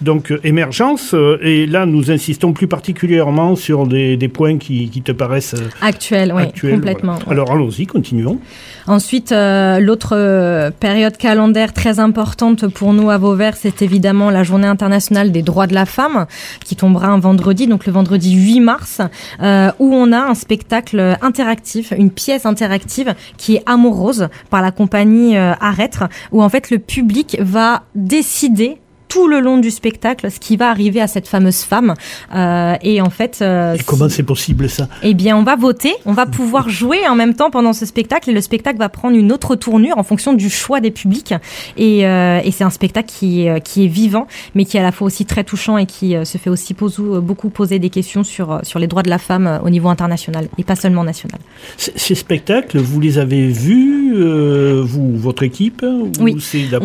[0.00, 4.88] Donc, euh, émergence, euh, et là, nous insistons plus particulièrement sur des, des points qui,
[4.88, 6.74] qui te paraissent euh, Actuel, oui, actuels.
[6.74, 7.14] complètement.
[7.24, 7.42] voilà.
[7.42, 8.38] Alors, allons-y, continuons.
[8.86, 14.42] Ensuite, euh, l'autre euh, période calendaire très importante pour nous à Vauvert, c'est évidemment la
[14.42, 16.26] Journée internationale des droits de la femme,
[16.64, 19.00] qui tombera un vendredi, donc le vendredi 8 mars,
[19.42, 24.70] euh, où on a un spectacle interactif, une pièce interactive qui est Amorose par la
[24.70, 28.78] compagnie euh, Arêtre, où en fait le public va décider
[29.12, 31.94] tout le long du spectacle ce qui va arriver à cette fameuse femme
[32.34, 34.88] Euh, et en fait euh, Et comment c'est possible ça?
[35.02, 38.30] Eh bien, on va voter, on va pouvoir jouer en même temps pendant ce spectacle
[38.30, 41.34] et le spectacle va prendre une autre tournure en fonction du choix des publics.
[41.76, 44.82] Et, euh, et c'est un spectacle qui, est- qui est vivant, mais qui est à
[44.82, 47.90] la fois aussi très touchant et qui euh, se fait aussi pose- beaucoup poser des
[47.90, 50.76] questions sur, euh, sur les droits de la femme euh, au niveau international et pas
[50.76, 51.40] seulement national.
[51.76, 55.82] Ces spectacles, vous les avez vus, euh, vous, votre équipe?
[55.82, 56.32] Ou Oui.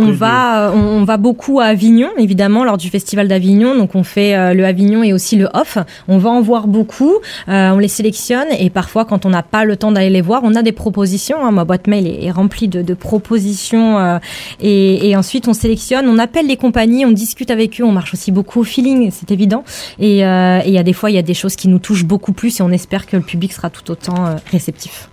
[0.08, 3.76] On va, euh, on, on va beaucoup à Avignon, évidemment, lors du festival d'Avignon.
[3.76, 5.78] Donc, on fait euh, le Avignon et aussi le off.
[6.08, 7.14] On va en voir beaucoup.
[7.48, 10.42] euh, on les sélectionne et parfois, quand on n'a pas le temps d'aller les voir,
[10.44, 11.44] on a des propositions.
[11.44, 11.52] hein.
[11.52, 14.20] Ma boîte mail est, remplie de, propositions euh,
[14.60, 16.08] et, et ensuite on sélectionne.
[16.08, 17.84] On appelle les compagnies, on discute avec eux.
[17.84, 19.64] On marche aussi beaucoup au feeling, c'est évident.
[20.00, 22.34] Et il y a des fois, il y a des choses qui nous touchent beaucoup
[22.34, 25.10] plus et on espère que le public sera tout autant réceptif.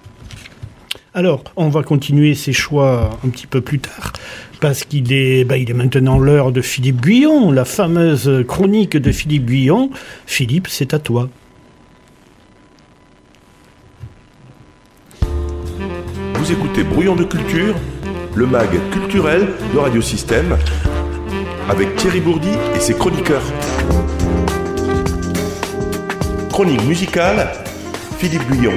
[1.17, 4.13] Alors, on va continuer ces choix un petit peu plus tard,
[4.61, 9.47] parce qu'il est, bah, est maintenant l'heure de Philippe Guyon, la fameuse chronique de Philippe
[9.47, 9.91] Guyon.
[10.27, 11.29] Philippe, c'est à toi.
[16.35, 17.77] Vous écoutez Brouillon de culture,
[18.35, 20.57] le mag culturel de Radiosystème,
[21.71, 23.45] avec Thierry Bourdi et ses chroniqueurs.
[26.51, 27.53] Chronique musicale,
[28.19, 28.73] Philippe Guyon.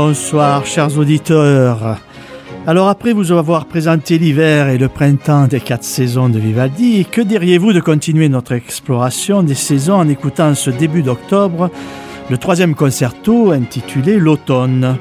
[0.00, 1.98] Bonsoir, chers auditeurs.
[2.68, 7.20] Alors, après vous avoir présenté l'hiver et le printemps des quatre saisons de Vivaldi, que
[7.20, 11.68] diriez-vous de continuer notre exploration des saisons en écoutant ce début d'octobre
[12.30, 14.98] le troisième concerto intitulé L'automne?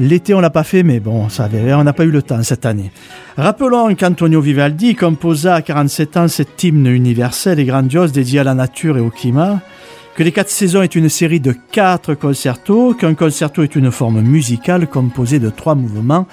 [0.00, 2.66] L'été, on l'a pas fait, mais bon, ça on n'a pas eu le temps cette
[2.66, 2.90] année.
[3.36, 8.54] Rappelons qu'Antonio Vivaldi composa à 47 ans cet hymne universel et grandiose dédié à la
[8.54, 9.60] nature et au climat,
[10.16, 14.22] que les quatre saisons est une série de quatre concertos, qu'un concerto est une forme
[14.22, 16.26] musicale composée de trois mouvements,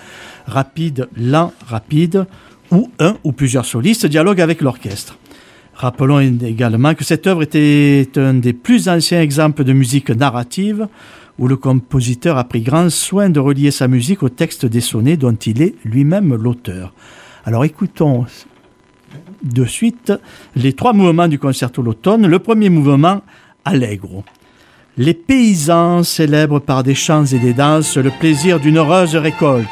[0.47, 2.25] rapide, lent, rapide,
[2.71, 5.17] où un ou plusieurs solistes dialoguent avec l'orchestre.
[5.73, 10.87] Rappelons également que cette œuvre était un des plus anciens exemples de musique narrative,
[11.37, 15.17] où le compositeur a pris grand soin de relier sa musique au texte des sonnets
[15.17, 16.93] dont il est lui-même l'auteur.
[17.43, 18.25] Alors écoutons
[19.43, 20.13] de suite
[20.55, 22.27] les trois mouvements du concerto l'automne.
[22.27, 23.21] Le premier mouvement,
[23.65, 24.23] Allegro.
[24.97, 29.67] Les paysans célèbrent par des chants et des danses le plaisir d'une heureuse récolte.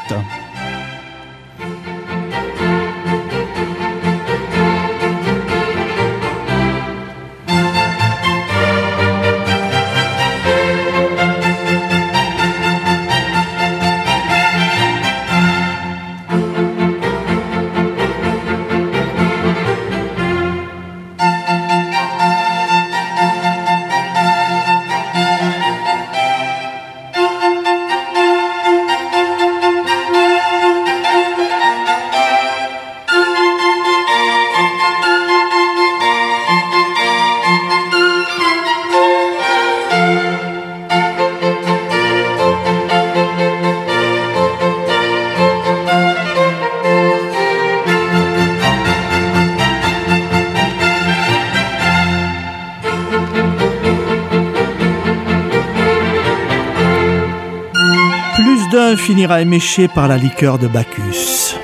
[59.22, 61.61] Finira éméché par la liqueur de Bacchus.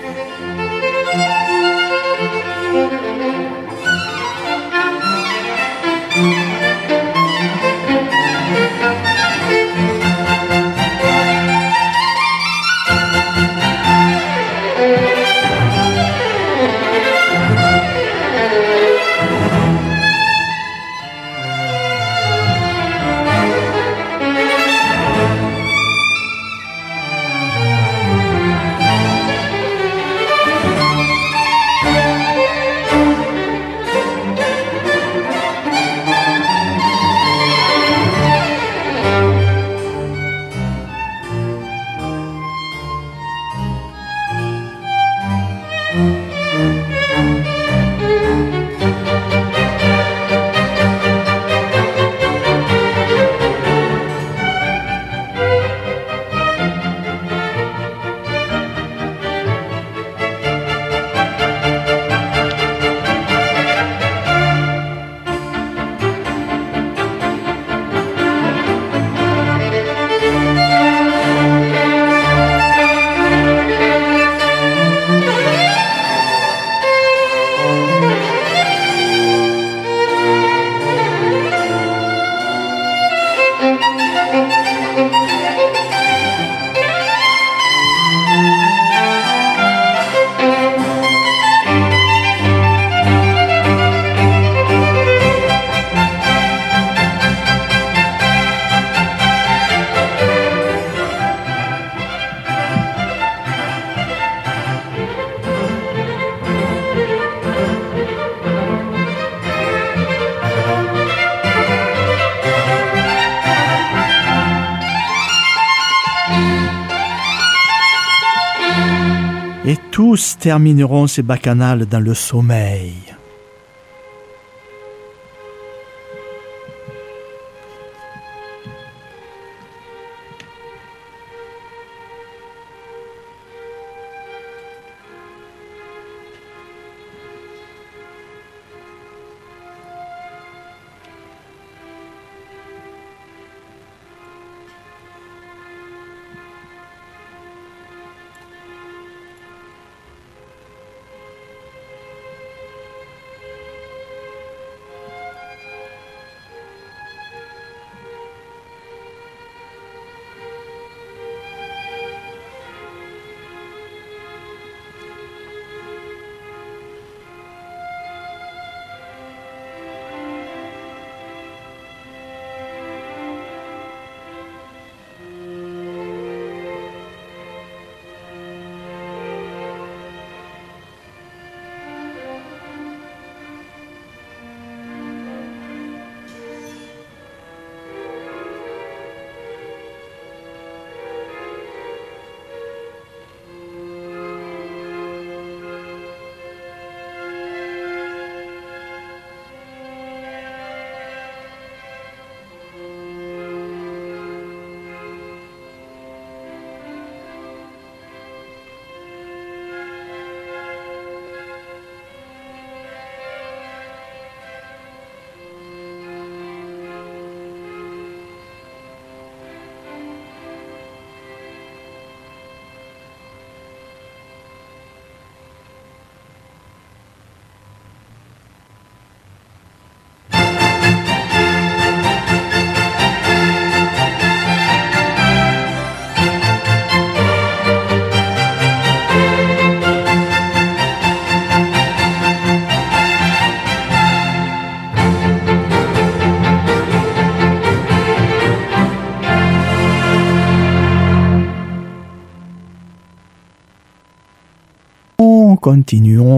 [120.40, 123.07] Termineront ces bacchanales dans le sommeil.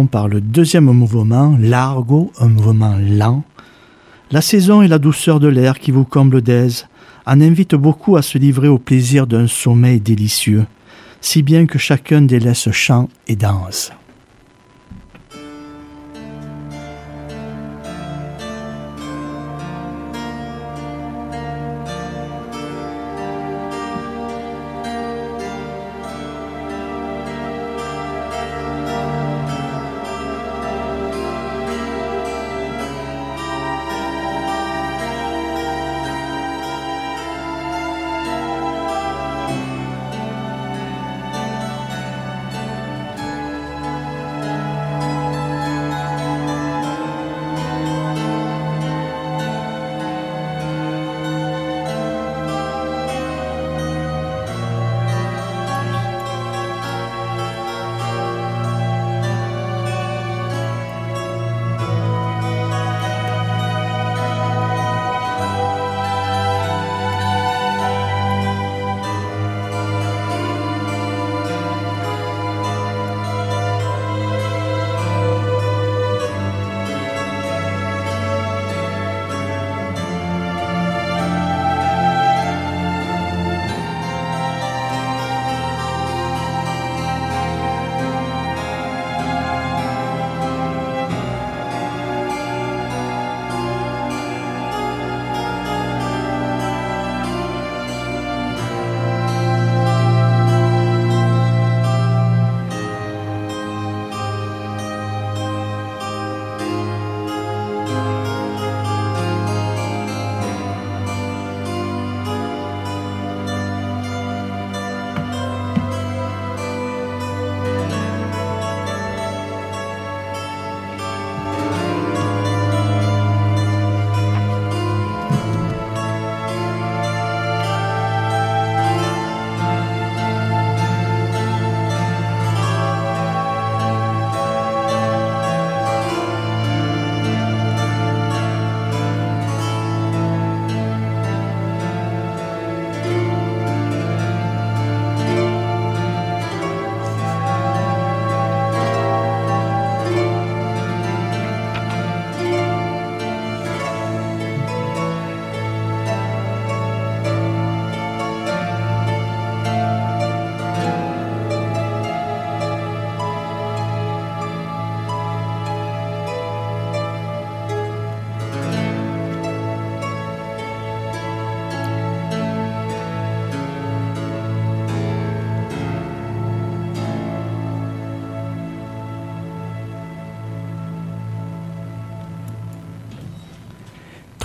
[0.08, 3.44] Par le deuxième mouvement, largo, un mouvement lent.
[4.32, 6.88] La saison et la douceur de l'air qui vous comble d'aise
[7.26, 10.66] en invitent beaucoup à se livrer au plaisir d'un sommeil délicieux,
[11.22, 13.92] si bien que chacun délaisse chant et danse.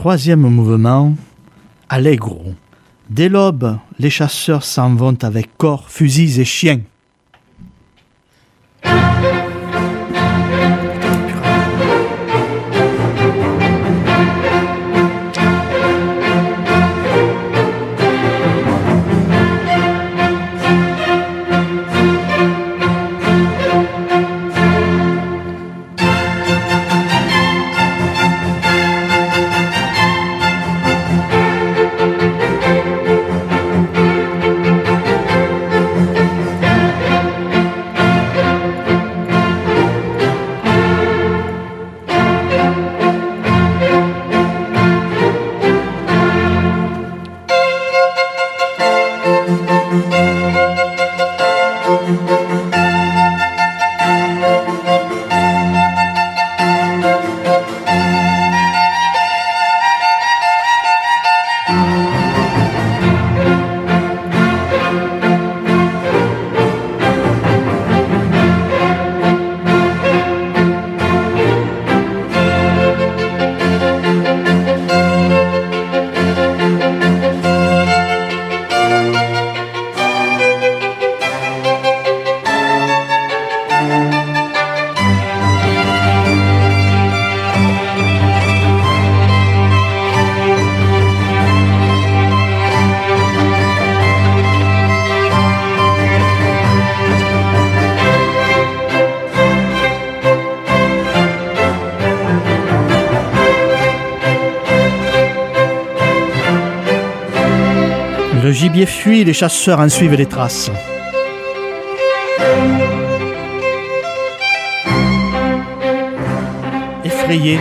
[0.04, 1.14] Troisième mouvement,
[1.88, 2.52] Allegro.
[3.08, 6.82] Dès l'aube, les chasseurs s'en vont avec corps, fusils et chiens.
[108.74, 110.70] Gibier les chasseurs en suivent les traces.
[117.04, 117.58] Effrayés,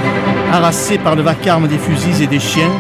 [0.52, 2.72] harassés par le vacarme des fusils et des chiens,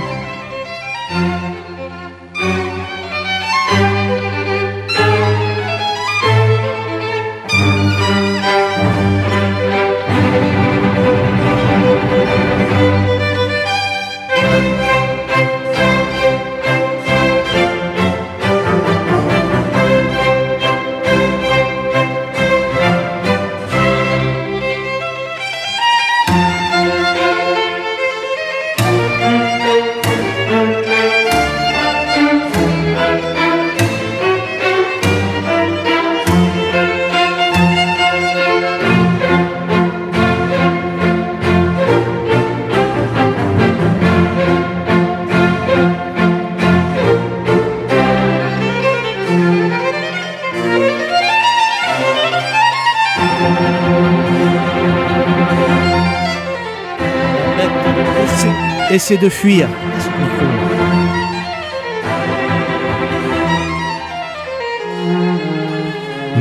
[59.04, 59.68] essaie, de fuir.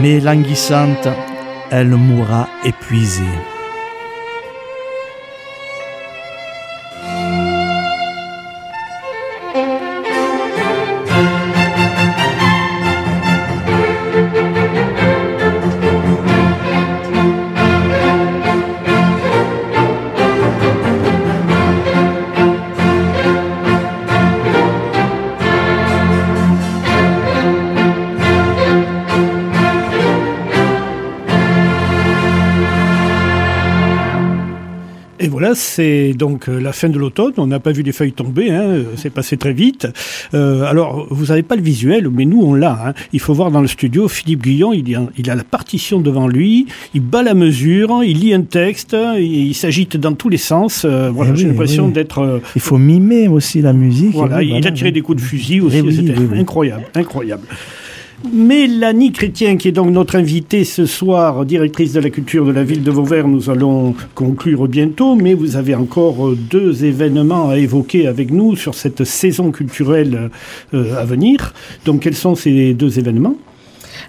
[0.01, 1.09] Mais languissante,
[1.71, 3.51] elle mourra épuisée.
[35.55, 37.32] C'est donc euh, la fin de l'automne.
[37.36, 39.86] On n'a pas vu les feuilles tomber, hein, euh, c'est passé très vite.
[40.34, 42.78] Euh, alors, vous n'avez pas le visuel, mais nous, on l'a.
[42.88, 42.94] Hein.
[43.12, 46.28] Il faut voir dans le studio, Philippe Guillon, il, a, il a la partition devant
[46.28, 50.36] lui, il bat la mesure, il lit un texte, il, il s'agite dans tous les
[50.36, 50.84] sens.
[50.84, 51.92] Euh, voilà, Eh j'ai l'impression oui.
[51.92, 52.18] d'être...
[52.20, 54.12] euh, Il faut mimer aussi la musique.
[54.12, 56.38] voilà, Oui, il a tiré des coups de fusil aussi, Eh oui, c'était oui.
[56.38, 57.42] incroyable, incroyable.
[58.31, 62.62] Mélanie Chrétien, qui est donc notre invitée ce soir, directrice de la culture de la
[62.62, 67.59] ville de Vauvert, nous allons conclure bientôt, mais vous avez encore euh, deux événements à
[67.59, 70.31] évoquer avec nous sur cette saison culturelle
[70.73, 71.53] euh, à venir.
[71.85, 73.37] Donc quels sont ces deux événements?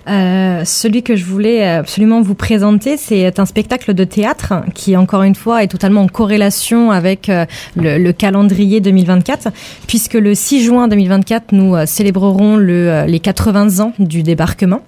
[0.07, 5.23] Euh, celui que je voulais absolument vous présenter, c'est un spectacle de théâtre qui, encore
[5.23, 7.45] une fois, est totalement en corrélation avec euh,
[7.75, 9.49] le, le calendrier 2024,
[9.87, 14.81] puisque le 6 juin 2024, nous euh, célébrerons le, euh, les 80 ans du débarquement.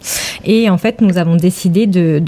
[0.44, 2.22] Et en fait, nous avons décidé de,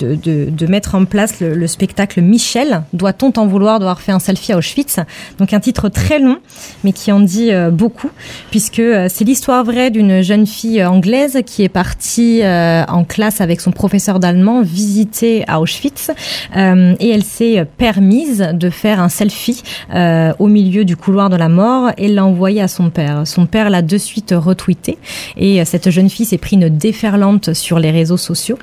[0.67, 4.57] mettre en place le, le spectacle Michel, doit-on t'en vouloir d'avoir fait un selfie à
[4.57, 4.99] Auschwitz?
[5.39, 6.37] Donc un titre très long,
[6.83, 8.09] mais qui en dit euh, beaucoup,
[8.49, 12.83] puisque euh, c'est l'histoire vraie d'une jeune fille euh, anglaise qui est partie euh, euh,
[12.87, 16.11] en classe avec son professeur d'allemand visiter à Auschwitz
[16.55, 19.61] euh, et elle s'est permise de faire un selfie
[19.93, 23.25] euh, au milieu du couloir de la mort et l'a envoyé à son père.
[23.25, 24.97] Son père l'a de suite retweeté
[25.37, 28.57] et cette jeune fille s'est pris une déferlante sur les réseaux sociaux.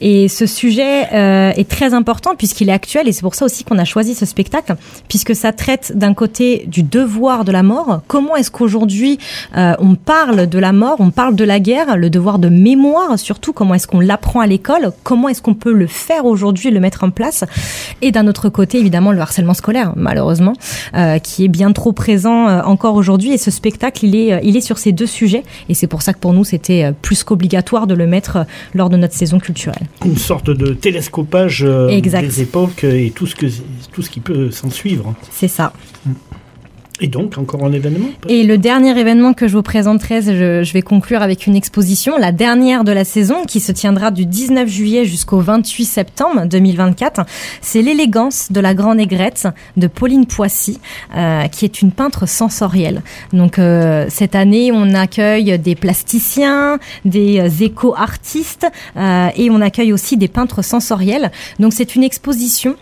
[0.00, 3.78] Et ce sujet est très important puisqu'il est actuel et c'est pour ça aussi qu'on
[3.78, 4.76] a choisi ce spectacle
[5.08, 8.02] puisque ça traite d'un côté du devoir de la mort.
[8.08, 9.18] Comment est-ce qu'aujourd'hui
[9.54, 13.53] on parle de la mort, on parle de la guerre, le devoir de mémoire surtout,
[13.54, 17.04] comment est-ce qu'on l'apprend à l'école, comment est-ce qu'on peut le faire aujourd'hui, le mettre
[17.04, 17.44] en place.
[18.02, 20.54] Et d'un autre côté, évidemment, le harcèlement scolaire, malheureusement,
[20.94, 23.32] euh, qui est bien trop présent euh, encore aujourd'hui.
[23.32, 25.42] Et ce spectacle, il est, euh, il est sur ces deux sujets.
[25.68, 28.96] Et c'est pour ça que pour nous, c'était plus qu'obligatoire de le mettre lors de
[28.96, 29.86] notre saison culturelle.
[30.04, 33.46] Une sorte de télescopage euh, des époques et tout ce, que,
[33.92, 35.14] tout ce qui peut s'en suivre.
[35.30, 35.72] C'est ça.
[37.00, 40.82] Et donc, encore un événement Et le dernier événement que je vous présenterai, je, vais
[40.82, 45.04] conclure avec une exposition, la dernière de la saison, qui se tiendra du 19 juillet
[45.04, 47.22] jusqu'au 28 septembre 2024.
[47.60, 50.78] C'est l'élégance de la grande aigrette de Pauline Poissy,
[51.16, 53.02] euh, qui est une peintre sensorielle.
[53.32, 60.16] Donc euh, cette année, on accueille des plasticiens, des euh, éco-artistes et on accueille aussi
[60.16, 61.32] des peintres sensoriels.
[61.58, 62.76] Donc c'est une exposition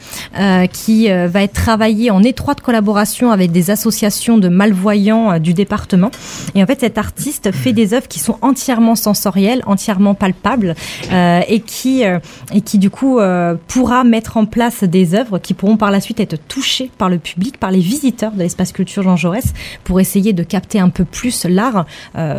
[0.72, 6.11] qui va être travaillée en étroite collaboration avec des associations de malvoyants euh, du département.
[6.55, 10.74] Et en fait, cet artiste fait des œuvres qui sont entièrement sensorielles, entièrement palpables,
[11.12, 12.18] euh, et qui euh,
[12.53, 13.20] et qui du coup
[13.68, 17.18] pourra mettre en place des œuvres qui pourront par la suite être touchées par le
[17.18, 19.53] public, par les visiteurs de l'espace culture Jean Jaurès,
[19.84, 21.86] pour essayer de capter un peu plus l'art,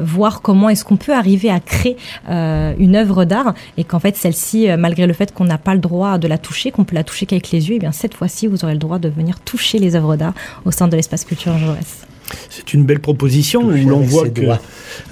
[0.01, 1.97] voir comment est-ce qu'on peut arriver à créer
[2.29, 6.17] une œuvre d'art, et qu'en fait celle-ci, malgré le fait qu'on n'a pas le droit
[6.17, 8.63] de la toucher, qu'on peut la toucher qu'avec les yeux, et bien cette fois-ci vous
[8.63, 10.33] aurez le droit de venir toucher les œuvres d'art
[10.65, 12.12] au sein de l'espace culture Jean.
[12.49, 14.41] C'est une belle proposition Toucher où l'on avec voit ses que.
[14.41, 14.59] doigts.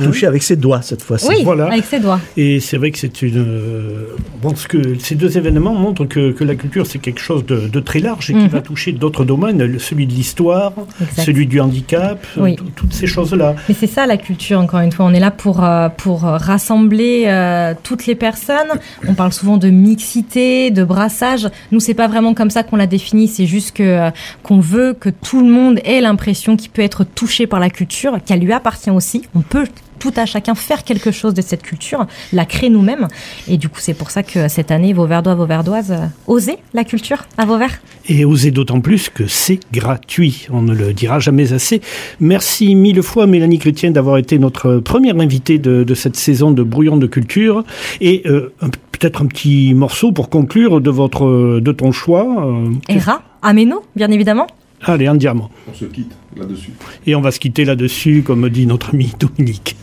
[0.03, 1.28] Touché avec ses doigts cette fois-ci.
[1.30, 1.65] Oui, Voilà.
[1.65, 2.19] avec ses doigts.
[2.38, 3.38] Et c'est vrai que c'est une.
[3.38, 4.05] euh,
[4.41, 7.67] Bon, ce que ces deux événements montrent que, que la culture, c'est quelque chose de,
[7.67, 8.47] de très large et qui Mhm.
[8.47, 10.74] va toucher d'autres domaines, celui de l'histoire,
[11.17, 12.55] celui du handicap, Oui.
[12.55, 13.55] tout- toutes ces choses-là.
[13.69, 15.05] Mais c'est ça la culture, encore une fois.
[15.05, 18.72] On est là pour, euh, pour rassembler euh, toutes les personnes.
[19.07, 21.47] On parle souvent de mixité, de brassage.
[21.72, 23.28] Nous, c'est pas vraiment comme ça qu'on l'a défini.
[23.28, 24.09] C'est juste que euh,
[24.43, 28.18] qu'on veut que tout le monde ait l'impression qu'il peut être touché par la culture,
[28.26, 29.24] qu'elle lui appartient aussi.
[29.36, 29.68] On peut
[29.99, 33.07] tout à chacun faire quelque chose de cette culture, la créer nous-mêmes.
[33.47, 36.57] Et du coup, c'est pour ça que cette année, vos verdois, vos verdoises, euh, osez
[36.74, 37.80] la culture à vos verts.
[38.07, 40.47] Et oser d'autant plus que c'est gratuit.
[40.49, 41.82] On ne le dira jamais assez.
[42.20, 46.64] Merci mille fois, Mélanie Chrétien, d'avoir été notre première invitée de, de cette saison de
[46.64, 47.64] Brouillon de Culture.
[48.01, 48.51] Et euh,
[48.91, 52.47] peut-être un petit morceau pour conclure de, votre, de ton choix.
[52.47, 54.47] euh, Et Ra, Ameno, bien évidemment.
[54.84, 55.49] Allez, un diamant.
[55.69, 56.71] On se quitte là-dessus.
[57.05, 59.75] Et on va se quitter là-dessus, comme dit notre ami Dominique.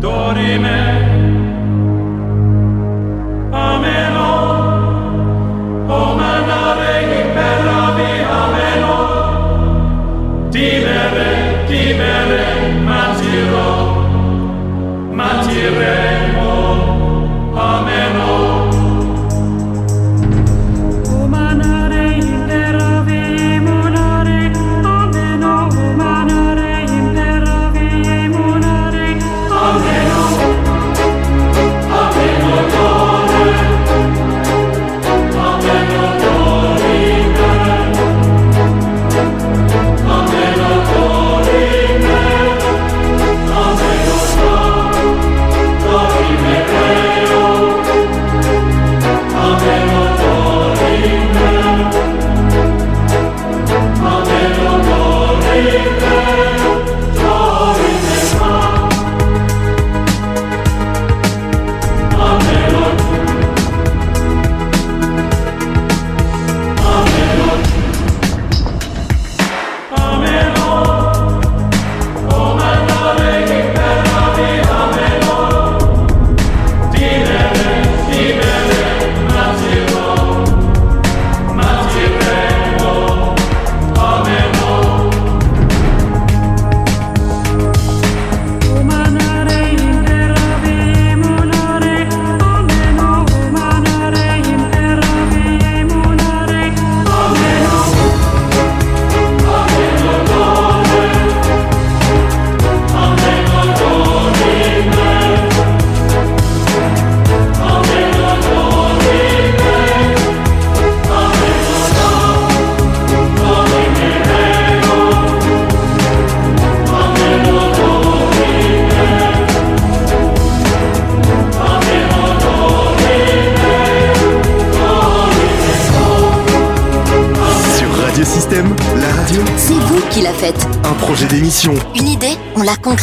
[0.01, 0.81] dorime,
[3.51, 4.29] ameno,
[5.87, 6.17] o
[15.71, 16.30] Amen.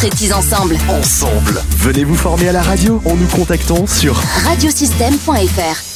[0.08, 0.78] Concrétise ensemble.
[0.88, 1.62] Ensemble.
[1.76, 5.87] Venez vous former à la radio en nous contactant sur Radiosystème.fr